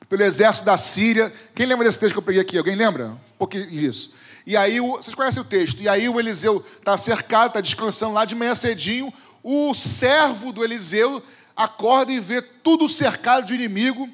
pelo 0.08 0.24
exército 0.24 0.66
da 0.66 0.76
Síria. 0.76 1.32
Quem 1.54 1.66
lembra 1.66 1.86
desse 1.86 2.00
texto 2.00 2.14
que 2.14 2.18
eu 2.18 2.22
preguei 2.22 2.42
aqui? 2.42 2.58
Alguém 2.58 2.74
lembra? 2.74 3.10
Um 3.10 3.38
pouquinho 3.38 3.70
disso. 3.70 4.12
E 4.44 4.56
aí, 4.56 4.80
o, 4.80 4.96
vocês 4.96 5.14
conhecem 5.14 5.40
o 5.40 5.44
texto? 5.44 5.80
E 5.80 5.88
aí 5.88 6.08
o 6.08 6.18
Eliseu 6.18 6.64
está 6.76 6.98
cercado, 6.98 7.48
está 7.48 7.60
descansando 7.60 8.14
lá 8.14 8.24
de 8.24 8.34
manhã 8.34 8.56
cedinho. 8.56 9.12
O 9.40 9.72
servo 9.72 10.52
do 10.52 10.64
Eliseu 10.64 11.22
acorda 11.64 12.10
e 12.10 12.18
vê 12.18 12.40
tudo 12.40 12.88
cercado 12.88 13.46
de 13.46 13.54
inimigo. 13.54 14.08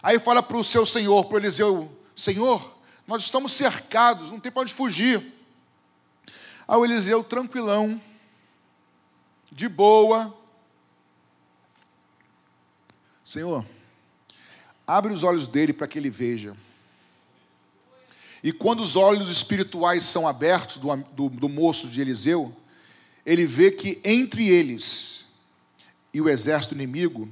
Aí 0.00 0.18
fala 0.20 0.42
para 0.42 0.56
o 0.56 0.62
seu 0.62 0.86
senhor, 0.86 1.24
para 1.24 1.38
Eliseu: 1.38 1.90
Senhor, 2.14 2.76
nós 3.06 3.24
estamos 3.24 3.52
cercados, 3.52 4.30
não 4.30 4.38
tem 4.38 4.52
para 4.52 4.62
onde 4.62 4.72
fugir. 4.72 5.20
Aí 6.66 6.76
o 6.76 6.84
Eliseu, 6.84 7.24
tranquilão, 7.24 8.00
de 9.50 9.68
boa. 9.68 10.32
Senhor, 13.24 13.66
abre 14.86 15.12
os 15.12 15.22
olhos 15.22 15.48
dele 15.48 15.72
para 15.72 15.88
que 15.88 15.98
ele 15.98 16.08
veja. 16.08 16.56
E 18.44 18.52
quando 18.52 18.80
os 18.80 18.94
olhos 18.94 19.28
espirituais 19.28 20.04
são 20.04 20.28
abertos 20.28 20.76
do, 20.76 20.94
do, 20.96 21.28
do 21.28 21.48
moço 21.48 21.88
de 21.88 22.00
Eliseu, 22.00 22.54
ele 23.26 23.44
vê 23.44 23.72
que 23.72 24.00
entre 24.04 24.48
eles 24.48 25.17
e 26.18 26.20
o 26.20 26.28
exército 26.28 26.74
inimigo 26.74 27.28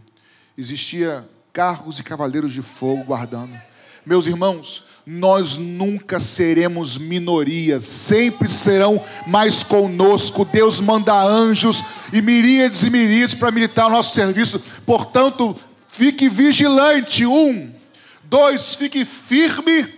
existia 0.57 1.29
carros 1.53 1.99
e 1.99 2.05
cavaleiros 2.05 2.53
de 2.53 2.63
fogo 2.63 3.03
guardando. 3.03 3.61
Meus 4.05 4.29
irmãos, 4.29 4.85
nós 5.05 5.57
nunca 5.57 6.21
seremos 6.21 6.97
minoria, 6.97 7.81
sempre 7.81 8.49
serão 8.49 9.05
mais 9.27 9.65
conosco. 9.65 10.45
Deus 10.45 10.79
manda 10.79 11.13
anjos 11.21 11.83
e 12.13 12.23
miríades 12.23 12.85
e 12.85 12.91
miríades 12.91 13.35
para 13.35 13.51
militar 13.51 13.87
o 13.87 13.91
nosso 13.91 14.15
serviço. 14.15 14.63
Portanto, 14.87 15.57
fique 15.89 16.29
vigilante. 16.29 17.27
Um, 17.27 17.75
dois, 18.23 18.77
fique 18.77 19.05
firme 19.05 19.93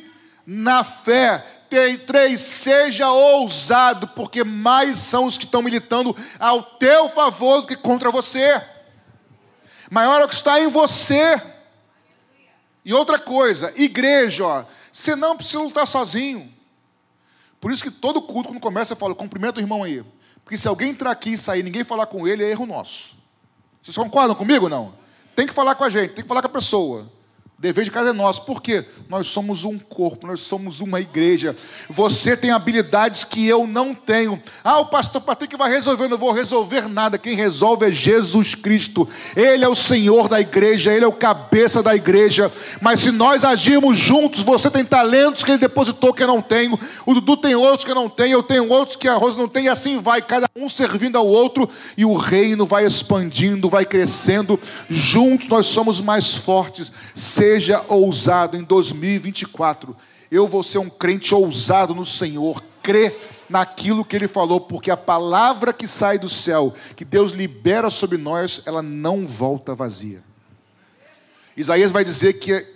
na 0.46 0.82
fé. 0.82 1.44
Tem, 1.68 1.98
três, 1.98 2.40
seja 2.40 3.10
ousado, 3.10 4.08
porque 4.08 4.42
mais 4.42 4.98
são 5.00 5.26
os 5.26 5.36
que 5.36 5.44
estão 5.44 5.60
militando 5.60 6.16
ao 6.38 6.62
teu 6.62 7.10
favor 7.10 7.60
do 7.60 7.66
que 7.66 7.76
contra 7.76 8.10
você. 8.10 8.62
Maior 9.90 10.20
é 10.20 10.24
o 10.24 10.28
que 10.28 10.34
está 10.34 10.60
em 10.60 10.68
você. 10.68 11.40
E 12.84 12.92
outra 12.92 13.18
coisa, 13.18 13.72
igreja, 13.76 14.44
ó, 14.44 14.64
você 14.92 15.14
não 15.14 15.36
precisa 15.36 15.60
lutar 15.60 15.86
sozinho. 15.86 16.52
Por 17.60 17.72
isso 17.72 17.82
que 17.82 17.90
todo 17.90 18.22
culto, 18.22 18.48
quando 18.48 18.60
começa, 18.60 18.92
eu 18.92 18.96
falo, 18.96 19.14
cumprimenta 19.14 19.58
o 19.58 19.62
irmão 19.62 19.82
aí. 19.82 20.04
Porque 20.44 20.56
se 20.56 20.68
alguém 20.68 20.90
entrar 20.90 21.10
aqui 21.10 21.32
e 21.32 21.38
sair 21.38 21.62
ninguém 21.62 21.84
falar 21.84 22.06
com 22.06 22.26
ele, 22.26 22.44
é 22.44 22.50
erro 22.50 22.64
nosso. 22.64 23.16
Vocês 23.82 23.96
concordam 23.96 24.34
comigo 24.34 24.64
ou 24.64 24.70
não? 24.70 24.94
Tem 25.34 25.46
que 25.46 25.52
falar 25.52 25.74
com 25.74 25.84
a 25.84 25.90
gente, 25.90 26.14
tem 26.14 26.22
que 26.22 26.28
falar 26.28 26.40
com 26.40 26.48
a 26.48 26.50
pessoa. 26.50 27.10
Dever 27.60 27.84
de 27.84 27.90
casa 27.90 28.10
é 28.10 28.12
nosso. 28.12 28.42
Por 28.42 28.62
quê? 28.62 28.84
Nós 29.08 29.26
somos 29.26 29.64
um 29.64 29.80
corpo, 29.80 30.28
nós 30.28 30.42
somos 30.42 30.78
uma 30.78 31.00
igreja. 31.00 31.56
Você 31.90 32.36
tem 32.36 32.52
habilidades 32.52 33.24
que 33.24 33.48
eu 33.48 33.66
não 33.66 33.96
tenho. 33.96 34.40
Ah, 34.62 34.78
o 34.78 34.86
pastor 34.86 35.20
Patrick 35.20 35.56
vai 35.56 35.68
resolver. 35.68 36.04
Eu 36.04 36.10
não 36.10 36.18
vou 36.18 36.30
resolver 36.30 36.88
nada. 36.88 37.18
Quem 37.18 37.34
resolve 37.34 37.86
é 37.86 37.90
Jesus 37.90 38.54
Cristo. 38.54 39.08
Ele 39.34 39.64
é 39.64 39.68
o 39.68 39.74
Senhor 39.74 40.28
da 40.28 40.40
igreja, 40.40 40.92
ele 40.92 41.04
é 41.04 41.08
o 41.08 41.12
cabeça 41.12 41.82
da 41.82 41.96
igreja. 41.96 42.52
Mas 42.80 43.00
se 43.00 43.10
nós 43.10 43.44
agirmos 43.44 43.98
juntos, 43.98 44.44
você 44.44 44.70
tem 44.70 44.84
talentos 44.84 45.42
que 45.42 45.50
ele 45.50 45.58
depositou 45.58 46.14
que 46.14 46.22
eu 46.22 46.28
não 46.28 46.40
tenho. 46.40 46.78
O 47.04 47.12
Dudu 47.12 47.38
tem 47.38 47.56
outros 47.56 47.82
que 47.82 47.90
eu 47.90 47.96
não 47.96 48.08
tenho. 48.08 48.34
Eu 48.34 48.42
tenho 48.44 48.68
outros 48.68 48.94
que 48.94 49.08
a 49.08 49.16
Rosa 49.16 49.36
não 49.36 49.48
tem. 49.48 49.64
E 49.64 49.68
assim 49.68 49.98
vai, 49.98 50.22
cada 50.22 50.48
um 50.54 50.68
servindo 50.68 51.18
ao 51.18 51.26
outro. 51.26 51.68
E 51.96 52.04
o 52.04 52.14
reino 52.14 52.64
vai 52.64 52.84
expandindo, 52.84 53.68
vai 53.68 53.84
crescendo. 53.84 54.60
Juntos 54.88 55.48
nós 55.48 55.66
somos 55.66 56.00
mais 56.00 56.36
fortes. 56.36 56.92
Seja 57.48 57.82
ousado 57.88 58.58
em 58.58 58.62
2024. 58.62 59.96
Eu 60.30 60.46
vou 60.46 60.62
ser 60.62 60.76
um 60.76 60.90
crente 60.90 61.34
ousado 61.34 61.94
no 61.94 62.04
Senhor, 62.04 62.62
crê 62.82 63.16
naquilo 63.48 64.04
que 64.04 64.14
Ele 64.14 64.28
falou, 64.28 64.60
porque 64.60 64.90
a 64.90 64.98
palavra 64.98 65.72
que 65.72 65.88
sai 65.88 66.18
do 66.18 66.28
céu, 66.28 66.74
que 66.94 67.06
Deus 67.06 67.32
libera 67.32 67.88
sobre 67.88 68.18
nós, 68.18 68.60
ela 68.66 68.82
não 68.82 69.26
volta 69.26 69.74
vazia. 69.74 70.22
Isaías 71.56 71.90
vai 71.90 72.04
dizer 72.04 72.34
que 72.34 72.66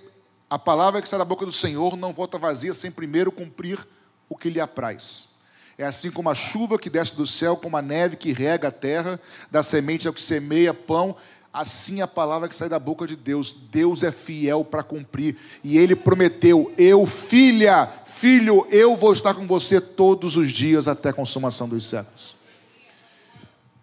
a 0.49 0.59
palavra 0.59 1.03
que 1.03 1.09
sai 1.09 1.19
da 1.19 1.25
boca 1.27 1.45
do 1.45 1.53
Senhor 1.53 1.95
não 1.95 2.15
volta 2.15 2.39
vazia 2.39 2.73
sem 2.73 2.91
primeiro 2.91 3.31
cumprir 3.31 3.79
o 4.27 4.35
que 4.35 4.49
lhe 4.49 4.59
apraz. 4.59 5.29
É 5.77 5.85
assim 5.85 6.11
como 6.11 6.31
a 6.31 6.35
chuva 6.35 6.79
que 6.79 6.89
desce 6.89 7.15
do 7.15 7.27
céu, 7.27 7.59
como 7.59 7.77
a 7.77 7.83
neve 7.83 8.17
que 8.17 8.33
rega 8.33 8.69
a 8.69 8.73
terra, 8.73 9.21
da 9.51 9.63
semente 9.63 10.09
ao 10.09 10.15
que 10.15 10.23
semeia 10.23 10.73
pão, 10.73 11.15
Assim 11.53 12.01
a 12.01 12.07
palavra 12.07 12.49
que 12.49 12.55
sai 12.55 12.69
da 12.69 12.79
boca 12.79 13.07
de 13.07 13.15
Deus, 13.15 13.53
Deus 13.53 14.03
é 14.03 14.11
fiel 14.11 14.65
para 14.65 14.83
cumprir. 14.83 15.37
E 15.63 15.77
ele 15.77 15.95
prometeu: 15.95 16.73
Eu, 16.79 17.05
filha, 17.05 17.93
filho, 18.07 18.67
eu 18.71 18.97
vou 18.97 19.13
estar 19.13 19.35
com 19.35 19.47
você 19.47 19.79
todos 19.79 20.37
os 20.37 20.51
dias 20.51 20.89
até 20.89 21.11
a 21.11 21.13
consumação 21.13 21.69
dos 21.69 21.85
séculos. 21.87 22.35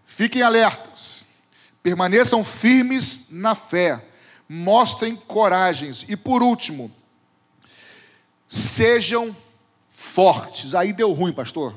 Fiquem 0.04 0.42
alertas, 0.42 1.28
permaneçam 1.84 2.44
firmes 2.44 3.28
na 3.30 3.54
fé, 3.54 4.04
mostrem 4.50 5.16
coragens. 5.16 6.04
E 6.10 6.18
por 6.18 6.42
último, 6.42 6.92
sejam 8.48 9.36
fortes. 9.90 10.74
Aí 10.74 10.92
deu 10.92 11.12
ruim, 11.12 11.32
pastor. 11.32 11.76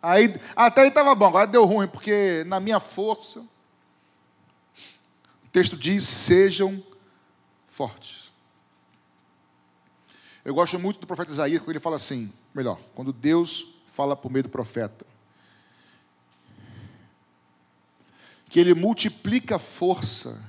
Aí, 0.00 0.40
até 0.54 0.82
aí 0.82 0.88
estava 0.88 1.12
bom, 1.16 1.26
agora 1.26 1.48
deu 1.48 1.64
ruim, 1.64 1.88
porque 1.88 2.44
na 2.46 2.60
minha 2.60 2.78
força 2.78 3.42
texto 5.58 5.76
diz: 5.76 6.06
sejam 6.06 6.80
fortes. 7.66 8.30
Eu 10.44 10.54
gosto 10.54 10.78
muito 10.78 11.00
do 11.00 11.06
profeta 11.06 11.32
Isaías, 11.32 11.60
quando 11.60 11.70
ele 11.70 11.80
fala 11.80 11.96
assim, 11.96 12.32
melhor, 12.54 12.78
quando 12.94 13.12
Deus 13.12 13.66
fala 13.92 14.16
por 14.16 14.30
meio 14.30 14.44
do 14.44 14.48
profeta, 14.48 15.04
que 18.48 18.60
ele 18.60 18.72
multiplica 18.72 19.58
força 19.58 20.40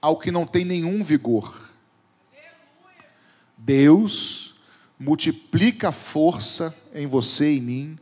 ao 0.00 0.18
que 0.18 0.30
não 0.30 0.46
tem 0.46 0.64
nenhum 0.64 1.02
vigor. 1.02 1.70
Deus 3.56 4.54
multiplica 4.98 5.90
força 5.90 6.76
em 6.94 7.06
você 7.06 7.54
e 7.54 7.58
em 7.58 7.62
mim, 7.62 7.98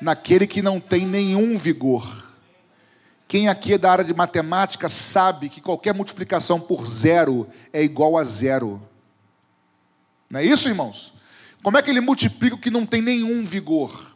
naquele 0.00 0.46
que 0.46 0.62
não 0.62 0.78
tem 0.78 1.04
nenhum 1.04 1.58
vigor. 1.58 2.25
Quem 3.28 3.48
aqui 3.48 3.72
é 3.72 3.78
da 3.78 3.90
área 3.90 4.04
de 4.04 4.14
matemática 4.14 4.88
sabe 4.88 5.48
que 5.48 5.60
qualquer 5.60 5.92
multiplicação 5.92 6.60
por 6.60 6.86
zero 6.86 7.48
é 7.72 7.82
igual 7.82 8.16
a 8.16 8.24
zero. 8.24 8.80
Não 10.30 10.40
é 10.40 10.44
isso, 10.44 10.68
irmãos? 10.68 11.12
Como 11.62 11.76
é 11.76 11.82
que 11.82 11.90
ele 11.90 12.00
multiplica 12.00 12.54
o 12.54 12.58
que 12.58 12.70
não 12.70 12.86
tem 12.86 13.02
nenhum 13.02 13.44
vigor? 13.44 14.15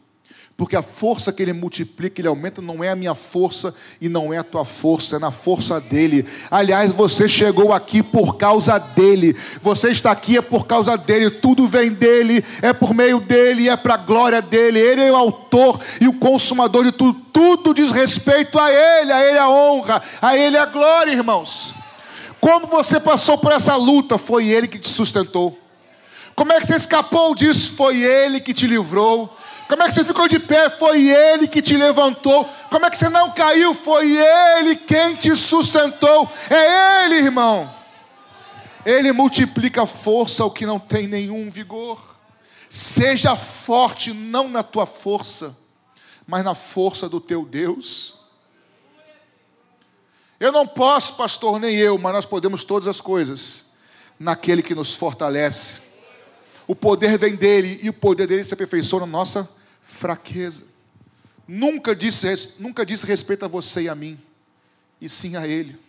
Porque 0.61 0.75
a 0.75 0.83
força 0.83 1.33
que 1.33 1.41
ele 1.41 1.53
multiplica, 1.53 2.21
ele 2.21 2.27
aumenta, 2.27 2.61
não 2.61 2.83
é 2.83 2.91
a 2.91 2.95
minha 2.95 3.15
força 3.15 3.73
e 3.99 4.07
não 4.07 4.31
é 4.31 4.37
a 4.37 4.43
tua 4.43 4.63
força, 4.63 5.15
é 5.15 5.19
na 5.19 5.31
força 5.31 5.81
dele. 5.81 6.23
Aliás, 6.51 6.91
você 6.91 7.27
chegou 7.27 7.73
aqui 7.73 8.03
por 8.03 8.37
causa 8.37 8.77
dele. 8.77 9.35
Você 9.63 9.89
está 9.89 10.11
aqui 10.11 10.37
é 10.37 10.41
por 10.41 10.67
causa 10.67 10.95
dele. 10.95 11.31
Tudo 11.31 11.65
vem 11.65 11.91
dele, 11.91 12.45
é 12.61 12.73
por 12.73 12.93
meio 12.93 13.19
dele, 13.19 13.69
é 13.69 13.75
para 13.75 13.95
a 13.95 13.97
glória 13.97 14.39
dele. 14.39 14.77
Ele 14.77 15.01
é 15.01 15.11
o 15.11 15.15
autor 15.15 15.81
e 15.99 16.07
o 16.07 16.13
consumador 16.13 16.83
de 16.83 16.91
tudo. 16.91 17.19
Tudo 17.33 17.73
diz 17.73 17.91
respeito 17.91 18.59
a 18.59 18.71
ele, 18.71 19.11
a 19.11 19.25
ele 19.27 19.39
a 19.39 19.49
honra, 19.49 19.99
a 20.21 20.37
ele 20.37 20.57
a 20.57 20.67
glória, 20.67 21.11
irmãos. 21.11 21.73
Como 22.39 22.67
você 22.67 22.99
passou 22.99 23.35
por 23.35 23.51
essa 23.51 23.75
luta, 23.75 24.19
foi 24.19 24.49
ele 24.49 24.67
que 24.67 24.77
te 24.77 24.89
sustentou. 24.89 25.57
Como 26.35 26.53
é 26.53 26.59
que 26.59 26.67
você 26.67 26.75
escapou 26.75 27.33
disso? 27.33 27.73
Foi 27.73 27.99
ele 28.03 28.39
que 28.39 28.53
te 28.53 28.67
livrou. 28.67 29.35
Como 29.71 29.83
é 29.83 29.87
que 29.87 29.93
você 29.93 30.03
ficou 30.03 30.27
de 30.27 30.37
pé? 30.37 30.69
Foi 30.69 31.07
Ele 31.09 31.47
que 31.47 31.61
te 31.61 31.77
levantou. 31.77 32.43
Como 32.69 32.85
é 32.85 32.89
que 32.89 32.97
você 32.97 33.07
não 33.07 33.31
caiu? 33.31 33.73
Foi 33.73 34.17
Ele 34.17 34.75
quem 34.75 35.15
te 35.15 35.33
sustentou. 35.33 36.29
É 36.49 37.05
Ele, 37.05 37.15
irmão. 37.15 37.73
Ele 38.85 39.13
multiplica 39.13 39.85
força 39.85 40.43
ao 40.43 40.51
que 40.51 40.65
não 40.65 40.77
tem 40.77 41.07
nenhum 41.07 41.49
vigor. 41.49 42.17
Seja 42.69 43.37
forte, 43.37 44.11
não 44.11 44.49
na 44.49 44.61
tua 44.61 44.85
força, 44.85 45.55
mas 46.27 46.43
na 46.43 46.53
força 46.53 47.07
do 47.07 47.21
teu 47.21 47.45
Deus. 47.45 48.15
Eu 50.37 50.51
não 50.51 50.67
posso, 50.67 51.15
pastor, 51.15 51.61
nem 51.61 51.77
eu, 51.77 51.97
mas 51.97 52.11
nós 52.11 52.25
podemos 52.25 52.65
todas 52.65 52.89
as 52.89 52.99
coisas 52.99 53.63
naquele 54.19 54.61
que 54.61 54.75
nos 54.75 54.93
fortalece. 54.93 55.79
O 56.67 56.75
poder 56.75 57.17
vem 57.17 57.37
dele 57.37 57.79
e 57.81 57.87
o 57.87 57.93
poder 57.93 58.27
dele 58.27 58.43
se 58.43 58.53
aperfeiçoa 58.53 58.99
na 58.99 59.05
nossa 59.05 59.60
fraqueza. 59.81 60.63
Nunca 61.47 61.95
disse, 61.95 62.55
nunca 62.59 62.85
disse 62.85 63.05
respeito 63.05 63.43
a 63.43 63.47
você 63.47 63.83
e 63.83 63.89
a 63.89 63.95
mim, 63.95 64.19
e 64.99 65.09
sim 65.09 65.35
a 65.35 65.47
Ele. 65.47 65.79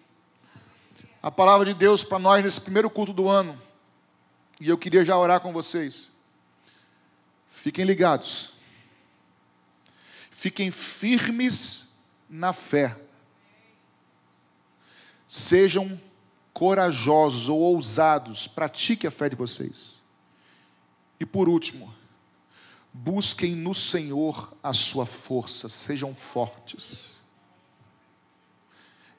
A 1.22 1.30
palavra 1.30 1.66
de 1.66 1.74
Deus 1.74 2.02
para 2.02 2.18
nós 2.18 2.42
nesse 2.42 2.60
primeiro 2.60 2.90
culto 2.90 3.12
do 3.12 3.28
ano, 3.28 3.60
e 4.60 4.68
eu 4.68 4.76
queria 4.76 5.04
já 5.04 5.16
orar 5.16 5.40
com 5.40 5.52
vocês. 5.52 6.08
Fiquem 7.48 7.84
ligados, 7.84 8.52
fiquem 10.30 10.70
firmes 10.70 11.90
na 12.28 12.52
fé, 12.52 12.98
sejam 15.28 16.00
corajosos 16.52 17.48
ou 17.48 17.58
ousados, 17.58 18.48
pratique 18.48 19.06
a 19.06 19.10
fé 19.10 19.28
de 19.28 19.36
vocês. 19.36 20.02
E 21.20 21.24
por 21.24 21.48
último, 21.48 21.94
Busquem 22.92 23.54
no 23.54 23.74
Senhor 23.74 24.52
a 24.62 24.72
sua 24.72 25.06
força, 25.06 25.68
sejam 25.68 26.14
fortes. 26.14 27.12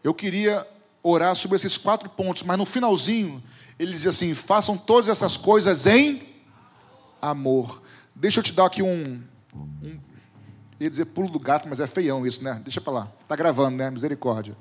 Eu 0.04 0.14
queria 0.14 0.68
orar 1.02 1.36
sobre 1.36 1.56
esses 1.56 1.78
quatro 1.78 2.10
pontos, 2.10 2.44
mas 2.44 2.58
no 2.58 2.66
finalzinho, 2.66 3.42
ele 3.80 3.92
dizia 3.92 4.12
assim: 4.12 4.34
façam 4.34 4.78
todas 4.78 5.10
essas 5.10 5.38
coisas 5.38 5.88
em 5.88 6.22
amor. 7.22 7.82
Deixa 8.14 8.40
eu 8.40 8.44
te 8.44 8.54
dar 8.54 8.66
aqui 8.66 8.84
um. 8.84 9.24
um 9.56 10.00
ia 10.80 10.90
dizer 10.90 11.06
pulo 11.06 11.30
do 11.30 11.40
gato, 11.40 11.68
mas 11.68 11.80
é 11.80 11.88
feião 11.88 12.28
isso, 12.28 12.44
né? 12.44 12.60
Deixa 12.64 12.82
para 12.82 12.94
lá. 12.94 13.12
Está 13.22 13.36
gravando, 13.36 13.78
né? 13.78 13.90
Misericórdia. 13.90 14.56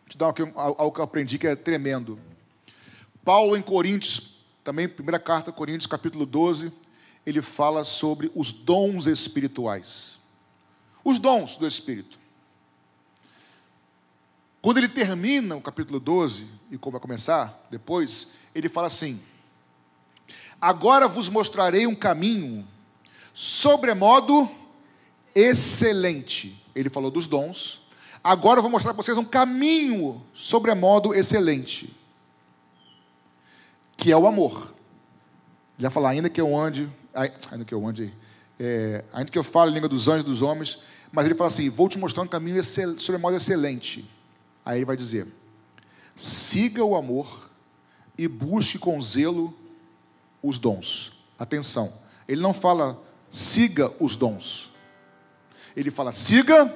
Vou 0.00 0.08
te 0.08 0.16
dar 0.16 0.34
algo 0.56 0.92
que 0.92 1.00
eu 1.00 1.04
aprendi 1.04 1.38
que 1.38 1.46
é 1.46 1.54
tremendo. 1.54 2.18
Paulo 3.22 3.56
em 3.56 3.62
Coríntios, 3.62 4.39
também, 4.70 4.88
primeira 4.88 5.18
carta, 5.18 5.50
Coríntios, 5.50 5.88
capítulo 5.88 6.24
12, 6.24 6.72
ele 7.26 7.42
fala 7.42 7.84
sobre 7.84 8.30
os 8.36 8.52
dons 8.52 9.08
espirituais. 9.08 10.16
Os 11.02 11.18
dons 11.18 11.56
do 11.56 11.66
Espírito. 11.66 12.16
Quando 14.62 14.78
ele 14.78 14.88
termina 14.88 15.56
o 15.56 15.60
capítulo 15.60 15.98
12, 15.98 16.46
e 16.70 16.78
como 16.78 16.92
vai 16.92 17.00
começar 17.00 17.66
depois, 17.68 18.28
ele 18.54 18.68
fala 18.68 18.86
assim: 18.86 19.20
Agora 20.60 21.08
vos 21.08 21.28
mostrarei 21.28 21.84
um 21.88 21.94
caminho 21.96 22.64
sobremodo 23.34 24.48
excelente. 25.34 26.64
Ele 26.76 26.88
falou 26.88 27.10
dos 27.10 27.26
dons. 27.26 27.82
Agora 28.22 28.58
eu 28.58 28.62
vou 28.62 28.70
mostrar 28.70 28.94
para 28.94 29.02
vocês 29.02 29.18
um 29.18 29.24
caminho 29.24 30.22
sobremodo 30.32 31.12
excelente 31.12 31.92
que 34.00 34.10
é 34.10 34.16
o 34.16 34.26
amor. 34.26 34.72
Ele 35.78 35.82
vai 35.82 35.90
falar, 35.90 36.10
ainda 36.10 36.30
que 36.30 36.40
eu 36.40 36.56
ande, 36.56 36.90
ainda 37.14 37.64
que 37.64 37.74
eu 37.74 37.86
ande, 37.86 38.12
é, 38.58 39.04
ainda 39.12 39.30
que 39.30 39.38
eu 39.38 39.44
fale 39.44 39.70
a 39.70 39.74
língua 39.74 39.88
dos 39.88 40.08
anjos 40.08 40.24
dos 40.24 40.42
homens, 40.42 40.78
mas 41.12 41.26
ele 41.26 41.34
fala 41.34 41.48
assim, 41.48 41.68
vou 41.68 41.88
te 41.88 41.98
mostrar 41.98 42.22
um 42.22 42.26
caminho 42.26 42.62
sobre 42.64 43.20
modo 43.20 43.36
excelente. 43.36 44.08
Aí 44.64 44.78
ele 44.78 44.84
vai 44.86 44.96
dizer, 44.96 45.26
siga 46.16 46.82
o 46.82 46.96
amor 46.96 47.50
e 48.16 48.26
busque 48.26 48.78
com 48.78 49.00
zelo 49.02 49.54
os 50.42 50.58
dons. 50.58 51.12
Atenção, 51.38 51.92
ele 52.26 52.40
não 52.40 52.54
fala 52.54 52.98
siga 53.28 53.92
os 54.00 54.16
dons. 54.16 54.70
Ele 55.76 55.90
fala 55.90 56.12
siga 56.12 56.72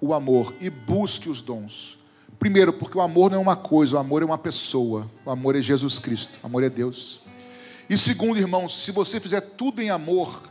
o 0.00 0.12
amor 0.12 0.54
e 0.60 0.68
busque 0.68 1.28
os 1.28 1.42
dons. 1.42 1.99
Primeiro, 2.40 2.72
porque 2.72 2.96
o 2.96 3.02
amor 3.02 3.30
não 3.30 3.36
é 3.36 3.40
uma 3.40 3.54
coisa, 3.54 3.96
o 3.96 3.98
amor 3.98 4.22
é 4.22 4.24
uma 4.24 4.38
pessoa. 4.38 5.08
O 5.26 5.30
amor 5.30 5.54
é 5.54 5.60
Jesus 5.60 5.98
Cristo, 5.98 6.38
o 6.42 6.46
amor 6.46 6.64
é 6.64 6.70
Deus. 6.70 7.20
E 7.88 7.98
segundo, 7.98 8.38
irmãos, 8.38 8.74
se 8.82 8.90
você 8.90 9.20
fizer 9.20 9.42
tudo 9.42 9.82
em 9.82 9.90
amor, 9.90 10.48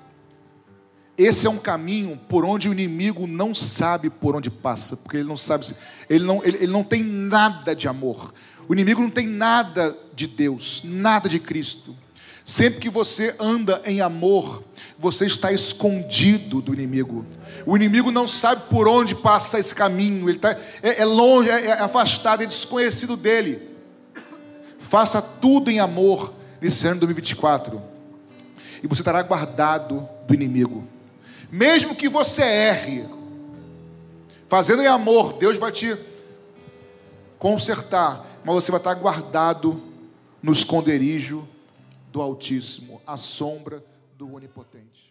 esse 1.18 1.48
é 1.48 1.50
um 1.50 1.58
caminho 1.58 2.16
por 2.30 2.46
onde 2.46 2.70
o 2.70 2.72
inimigo 2.72 3.26
não 3.26 3.56
sabe 3.56 4.08
por 4.08 4.36
onde 4.36 4.52
passa, 4.52 4.96
porque 4.96 5.18
ele 5.18 5.28
não 5.28 5.36
sabe, 5.36 5.66
ele 6.08 6.24
não, 6.24 6.44
ele, 6.46 6.58
ele 6.58 6.72
não 6.72 6.84
tem 6.84 7.04
nada 7.04 7.76
de 7.76 7.88
amor. 7.88 8.36
O 8.68 8.74
inimigo 8.74 9.02
não 9.02 9.10
tem 9.10 9.26
nada 9.26 9.98
de 10.14 10.28
Deus, 10.28 10.84
nada 10.86 11.28
de 11.28 11.40
Cristo. 11.40 11.98
Sempre 12.50 12.80
que 12.80 12.90
você 12.90 13.36
anda 13.38 13.80
em 13.86 14.02
amor, 14.02 14.64
você 14.98 15.28
está 15.28 15.52
escondido 15.52 16.64
do 16.64 16.74
inimigo. 16.74 17.24
O 17.64 17.76
inimigo 17.76 18.10
não 18.10 18.28
sabe 18.28 18.64
por 18.68 18.88
onde 18.88 19.14
passa 19.14 19.60
esse 19.60 19.76
caminho, 19.76 20.28
ele 20.28 20.40
tá, 20.40 20.58
é, 20.82 21.00
é 21.00 21.06
longe, 21.06 21.48
é, 21.48 21.68
é 21.68 21.72
afastado, 21.74 22.42
é 22.42 22.48
desconhecido 22.48 23.16
dele. 23.16 23.70
Faça 24.80 25.22
tudo 25.22 25.70
em 25.70 25.80
amor 25.80 26.34
nesse 26.60 26.88
ano 26.88 26.96
de 26.96 27.02
2024, 27.02 27.80
e 28.82 28.88
você 28.88 29.04
estará 29.04 29.22
guardado 29.22 30.10
do 30.28 30.34
inimigo. 30.34 30.88
Mesmo 31.52 31.94
que 31.94 32.10
você 32.10 32.42
erre, 32.42 33.06
fazendo 34.48 34.82
em 34.82 34.88
amor, 34.88 35.34
Deus 35.34 35.60
vai 35.60 35.72
te 35.72 35.96
consertar, 37.38 38.26
mas 38.44 38.56
você 38.56 38.72
vai 38.72 38.80
estar 38.80 38.96
guardado 38.96 39.80
no 40.42 40.52
esconderijo 40.52 41.48
do 42.12 42.22
Altíssimo, 42.22 43.02
à 43.06 43.18
sombra 43.18 43.84
do 44.18 44.34
Onipotente. 44.34 45.09